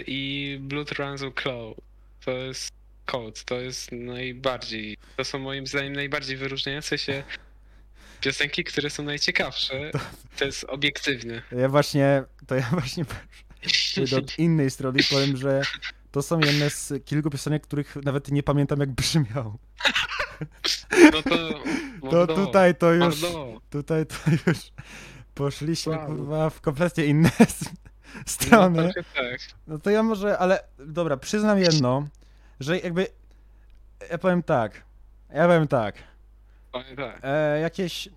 [0.07, 1.83] i Blood Runs Clothes.
[2.25, 2.71] To jest
[3.05, 7.23] Code, to jest najbardziej, to są moim zdaniem najbardziej wyróżniające się
[8.21, 9.91] piosenki, które są najciekawsze.
[10.37, 11.41] To jest obiektywne.
[11.51, 13.05] Ja właśnie, to ja właśnie
[14.17, 15.61] od innej strony powiem, że
[16.11, 19.57] to są jedne z kilku piosenek, których nawet nie pamiętam jak brzmiał.
[21.13, 21.29] No to...
[21.29, 21.59] To
[22.17, 23.61] mordo, tutaj to już, mordo.
[23.69, 24.15] tutaj to
[24.47, 24.57] już
[25.33, 26.05] poszliśmy Wow.
[26.07, 27.29] kurwa w kompletnie inne
[28.15, 28.93] No, strony.
[28.93, 29.39] trochę tak.
[29.67, 32.07] No to ja może, ale dobra, przyznam jedno,
[32.59, 33.07] że jakby,
[34.11, 34.83] ja powiem tak,
[35.33, 35.95] ja powiem tak,
[36.71, 37.19] Powiem tak.
[37.23, 38.09] e, jakieś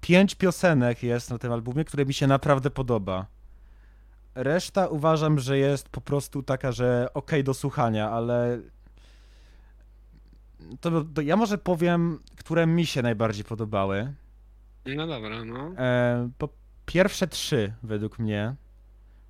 [0.00, 3.26] pięć piosenek jest na tym albumie, które mi się naprawdę podoba.
[4.34, 8.58] Reszta uważam, że jest po prostu taka, że okej do słuchania, ale
[10.80, 14.14] to, to ja może powiem, które mi się najbardziej podobały.
[14.86, 15.72] No dobra, no.
[15.78, 16.48] E, po
[16.86, 18.54] pierwsze trzy, według mnie,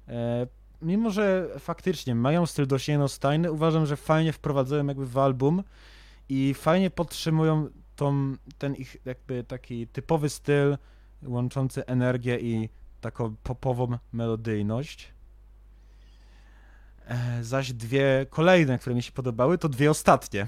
[0.08, 0.46] e,
[0.82, 5.62] mimo że faktycznie mają styl dość jednostajny, uważam, że fajnie wprowadzają jakby w album
[6.28, 10.78] i fajnie podtrzymują tą, ten ich jakby taki typowy styl
[11.22, 12.68] łączący energię i
[13.00, 15.12] taką popową melodyjność.
[17.08, 20.46] E, zaś dwie kolejne, które mi się podobały, to dwie ostatnie.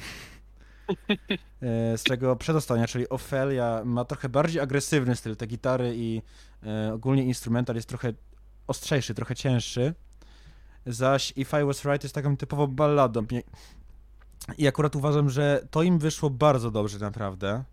[1.62, 6.22] E, z czego przedostania, czyli Ofelia ma trochę bardziej agresywny styl, te gitary i
[6.66, 8.12] e, ogólnie instrumental jest trochę
[8.66, 9.94] ostrzejszy, trochę cięższy.
[10.86, 13.26] Zaś If I Was Right jest taką typową balladą.
[14.58, 17.64] I akurat uważam, że to im wyszło bardzo dobrze, naprawdę.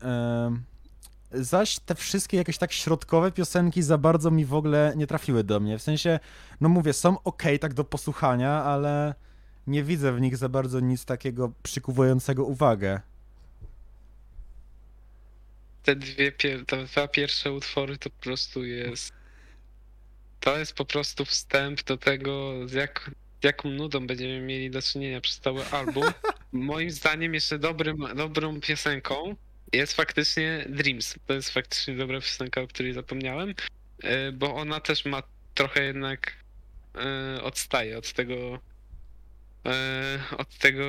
[0.00, 0.62] Em,
[1.34, 5.60] Zaś te wszystkie jakieś tak środkowe piosenki za bardzo mi w ogóle nie trafiły do
[5.60, 5.78] mnie.
[5.78, 6.20] W sensie,
[6.60, 9.14] no mówię, są ok tak do posłuchania, ale
[9.66, 13.00] nie widzę w nich za bardzo nic takiego przykuwającego uwagę.
[15.82, 19.12] te dwie, pier- te dwa pierwsze utwory to po prostu jest.
[20.40, 23.10] To jest po prostu wstęp do tego, z jak,
[23.42, 26.04] jaką nudą będziemy mieli do czynienia przez cały album.
[26.52, 29.36] Moim zdaniem jeszcze dobrym, dobrą piosenką
[29.72, 31.14] jest faktycznie Dreams.
[31.26, 33.54] To jest faktycznie dobra piosenka, o której zapomniałem,
[34.02, 35.22] e, bo ona też ma
[35.54, 36.32] trochę jednak
[36.94, 38.58] e, odstaje od tego
[39.66, 40.84] e, od tego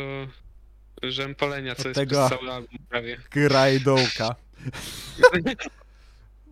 [1.03, 3.17] rzępolenia, co Od jest tego- album prawie.
[3.31, 4.35] Grajdołka.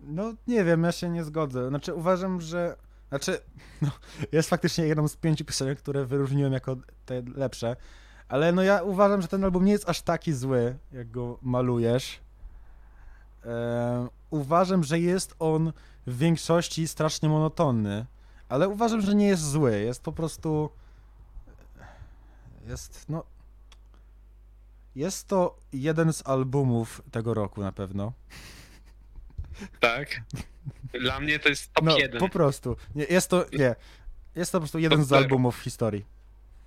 [0.04, 1.68] No nie wiem, ja się nie zgodzę.
[1.68, 2.76] Znaczy uważam, że.
[3.08, 3.38] Znaczy,
[3.82, 3.90] no,
[4.32, 7.76] jest faktycznie jedną z pięciu piosenek, które wyróżniłem jako te lepsze.
[8.28, 12.20] Ale no ja uważam, że ten album nie jest aż taki zły, jak go malujesz.
[13.44, 15.72] E, uważam, że jest on
[16.06, 18.06] w większości strasznie monotonny.
[18.48, 19.80] Ale uważam, że nie jest zły.
[19.80, 20.70] Jest po prostu.
[22.66, 23.24] Jest, no.
[24.94, 28.12] Jest to jeden z albumów tego roku na pewno.
[29.80, 30.20] Tak.
[31.00, 32.20] Dla mnie to jest top No, 1.
[32.20, 32.76] po prostu.
[32.94, 33.74] Nie, jest to, nie.
[34.34, 36.04] Jest to po prostu jeden Top z albumów w historii.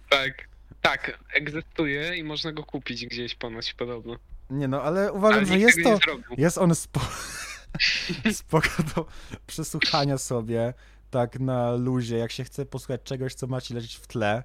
[0.09, 0.47] Tak.
[0.81, 4.15] Tak, egzystuje i można go kupić gdzieś ponoć podobno.
[4.49, 5.99] Nie no, ale uważam, Ale że jest to,
[6.37, 7.01] jest on spo...
[8.33, 9.05] spoko do
[9.47, 10.73] przesłuchania sobie,
[11.11, 14.43] tak na luzie, jak się chce posłuchać czegoś, co ma ci lecieć w tle.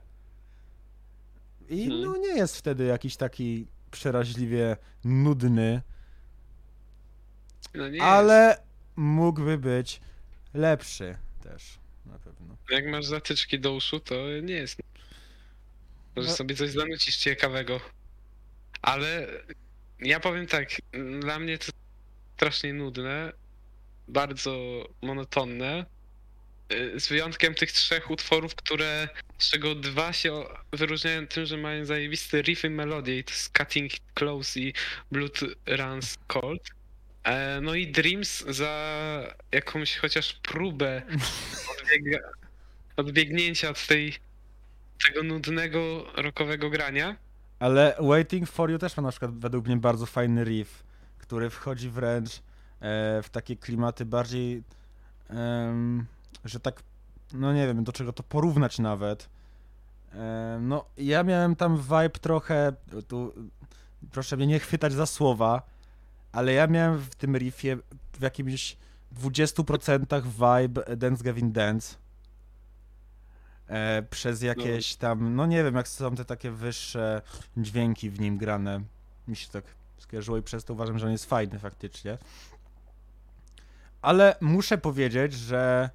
[1.70, 2.02] I Mhm.
[2.02, 5.82] no nie jest wtedy jakiś taki przeraźliwie nudny,
[7.74, 8.62] No nie ale
[8.96, 10.00] mógłby być
[10.54, 12.46] lepszy też, na pewno.
[12.60, 12.70] jest.
[12.70, 14.76] Jak masz zatyczki do uszu, to nie jest.
[16.16, 16.36] Możesz No.
[16.36, 17.80] sobie coś zanucić ciekawego.
[18.82, 19.26] Ale
[20.00, 20.68] ja powiem tak,
[21.20, 21.66] dla mnie to
[22.36, 23.32] strasznie nudne,
[24.08, 25.86] bardzo monotonne.
[26.72, 29.08] Y, Z wyjątkiem tych trzech utworów, które,
[29.38, 33.58] z czego dwa się wyróżniają tym, że mają zajebisty riff i melodię i to jest
[33.58, 34.74] Cutting Close i
[35.12, 36.62] Blood Runs Cold.
[37.24, 41.02] E, No i Dreams za jakąś chociaż próbę
[41.80, 42.18] odbiega,
[42.96, 44.14] odbiegnięcia od tej
[45.06, 47.16] tego nudnego rockowego grania.
[47.58, 50.82] Ale Waiting for You też ma na przykład według mnie bardzo fajny riff,
[51.18, 52.40] który wchodzi wręcz e,
[53.22, 54.62] w takie klimaty bardziej,
[55.30, 56.06] em,
[56.45, 56.83] że tak,
[57.33, 59.28] no nie wiem do czego to porównać nawet.
[60.12, 62.72] Em, no ja miałem tam vibe trochę,
[63.09, 63.35] tu
[64.11, 65.62] proszę mnie nie chwytać za słowa,
[66.33, 67.76] ale ja miałem w tym riffie
[68.12, 68.76] w jakimś
[69.20, 71.97] 20% vibe Dance Gavin Dance.
[73.68, 77.22] E, przez jakieś tam, no nie wiem, jak są te takie wyższe
[77.57, 78.81] dźwięki w nim grane.
[79.28, 79.64] Mi się tak
[79.99, 82.18] skojarzyło i przez to uważam, że on jest fajny faktycznie.
[84.03, 85.91] Ale muszę powiedzieć, że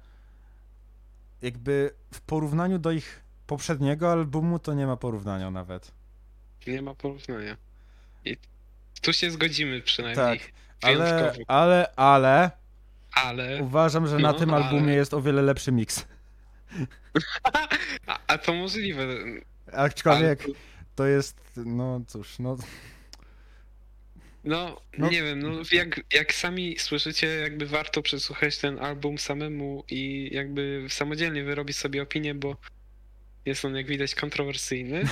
[1.42, 5.92] jakby w porównaniu do ich poprzedniego albumu to nie ma porównania nawet.
[6.66, 7.56] Nie ma porównania.
[8.24, 8.36] I
[9.02, 10.38] tu się zgodzimy przynajmniej.
[10.40, 10.48] Tak,
[10.82, 12.50] ale, ale, ale
[13.14, 13.62] Ale.
[13.62, 16.06] uważam, że na No, tym ale- albumie jest o wiele lepszy miks.
[18.06, 19.06] A, a to możliwe.
[19.72, 20.54] Aczkolwiek Ale-
[20.94, 22.56] to jest, no cóż, no
[24.46, 25.10] No, No.
[25.10, 30.86] nie wiem, no jak, jak sami słyszycie, jakby warto przesłuchać ten album samemu i jakby
[30.88, 32.56] samodzielnie wyrobić sobie opinię, bo
[33.44, 35.02] jest on jak widać kontrowersyjny.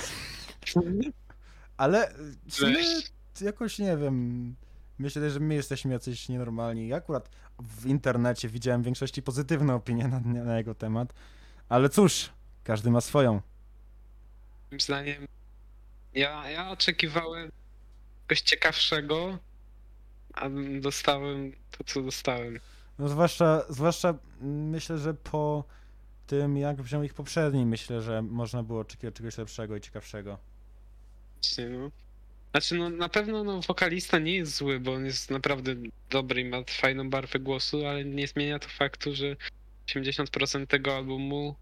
[1.76, 2.14] Ale
[2.50, 3.12] Cześć.
[3.40, 4.54] jakoś nie wiem.
[4.98, 6.88] Myślę, że my jesteśmy jacyś nienormalni.
[6.88, 7.28] Ja akurat
[7.58, 11.12] w internecie widziałem w większości pozytywne opinie na, na jego temat.
[11.68, 12.30] Ale cóż,
[12.64, 13.40] każdy ma swoją.
[14.70, 15.26] Moim zdaniem
[16.14, 17.50] ja, ja oczekiwałem
[18.26, 19.38] czegoś ciekawszego,
[20.34, 20.48] a
[20.80, 22.60] dostałem to, co dostałem.
[22.98, 25.64] No zwłaszcza, zwłaszcza myślę, że po
[26.26, 30.38] tym jak wziął ich poprzedni, myślę, że można było oczekiwać czegoś lepszego i ciekawszego.
[31.34, 31.90] Właśnie, no.
[32.50, 35.74] Znaczy, no na pewno no, wokalista nie jest zły, bo on jest naprawdę
[36.10, 39.36] dobry i ma fajną barwę głosu, ale nie zmienia to faktu, że
[39.86, 41.54] 80% tego albumu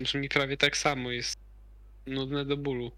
[0.00, 1.38] brzmi prawie tak samo, jest
[2.06, 2.92] nudne do bólu,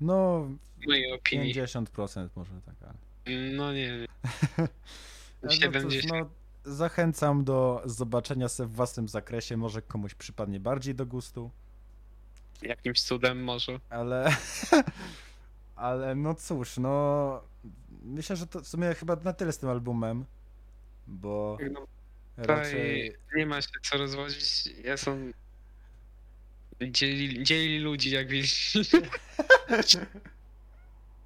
[0.00, 0.48] No,
[0.82, 1.54] w mojej opinii.
[1.54, 2.94] 50% może tak, ale...
[3.56, 4.06] No nie, nie.
[5.42, 6.12] No cóż, 70.
[6.12, 6.30] no,
[6.64, 11.50] zachęcam do zobaczenia se w własnym zakresie, może komuś przypadnie bardziej do gustu.
[12.62, 13.80] Jakimś cudem może.
[13.90, 14.36] Ale,
[15.76, 17.42] ale no cóż, no
[18.02, 20.24] myślę, że to w sumie chyba na tyle z tym albumem,
[21.06, 21.86] bo No,
[22.36, 24.66] raczej nie ma się co rozwodzić.
[24.84, 25.32] Ja są.
[26.90, 28.74] Dzieli, dzieli ludzi, jak widzisz.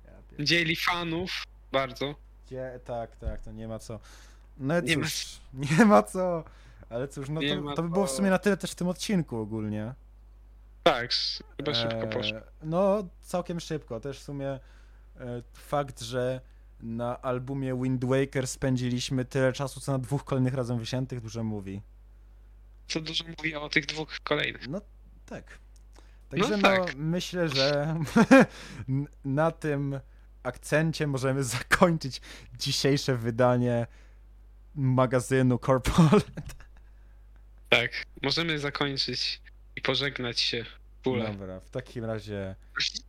[0.05, 1.31] Ja pier- Dzieli fanów
[1.73, 2.15] bardzo.
[2.47, 4.01] Gdzie, tak, tak, to nie ma co.
[4.59, 5.27] No Nie ma cóż,
[5.79, 6.45] nie ma co.
[6.91, 8.17] Ale cóż, no Nie to, ma to by było w co.
[8.17, 9.95] sumie na tyle też w tym odcinku ogólnie.
[10.83, 11.11] Tak,
[11.57, 12.39] chyba szybko Eee, poszło.
[12.63, 14.01] No, całkiem szybko.
[14.01, 14.61] Też w sumie e,
[15.53, 16.41] fakt, że
[16.81, 21.83] na albumie Wind Waker spędziliśmy tyle czasu, co na dwóch kolejnych razem wysiętych, dużo mówi.
[22.89, 24.69] Co dużo mówi o tych dwóch kolejnych.
[24.69, 24.81] No
[25.33, 25.59] tak.
[26.29, 26.95] Także no, tak.
[26.97, 27.97] myślę, że
[29.25, 30.01] na tym
[30.43, 32.21] akcencie możemy zakończyć
[32.59, 33.87] dzisiejsze wydanie
[34.75, 36.23] magazynu Corporal.
[37.69, 37.91] Tak,
[38.23, 39.43] możemy zakończyć
[39.77, 40.65] i pożegnać się
[41.07, 41.33] ogóle.
[41.33, 42.57] Dobra, w takim razie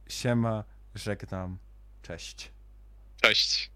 [0.10, 0.64] siema,
[0.96, 1.58] żegnam,
[2.02, 2.52] cześć.
[3.22, 3.73] Cześć.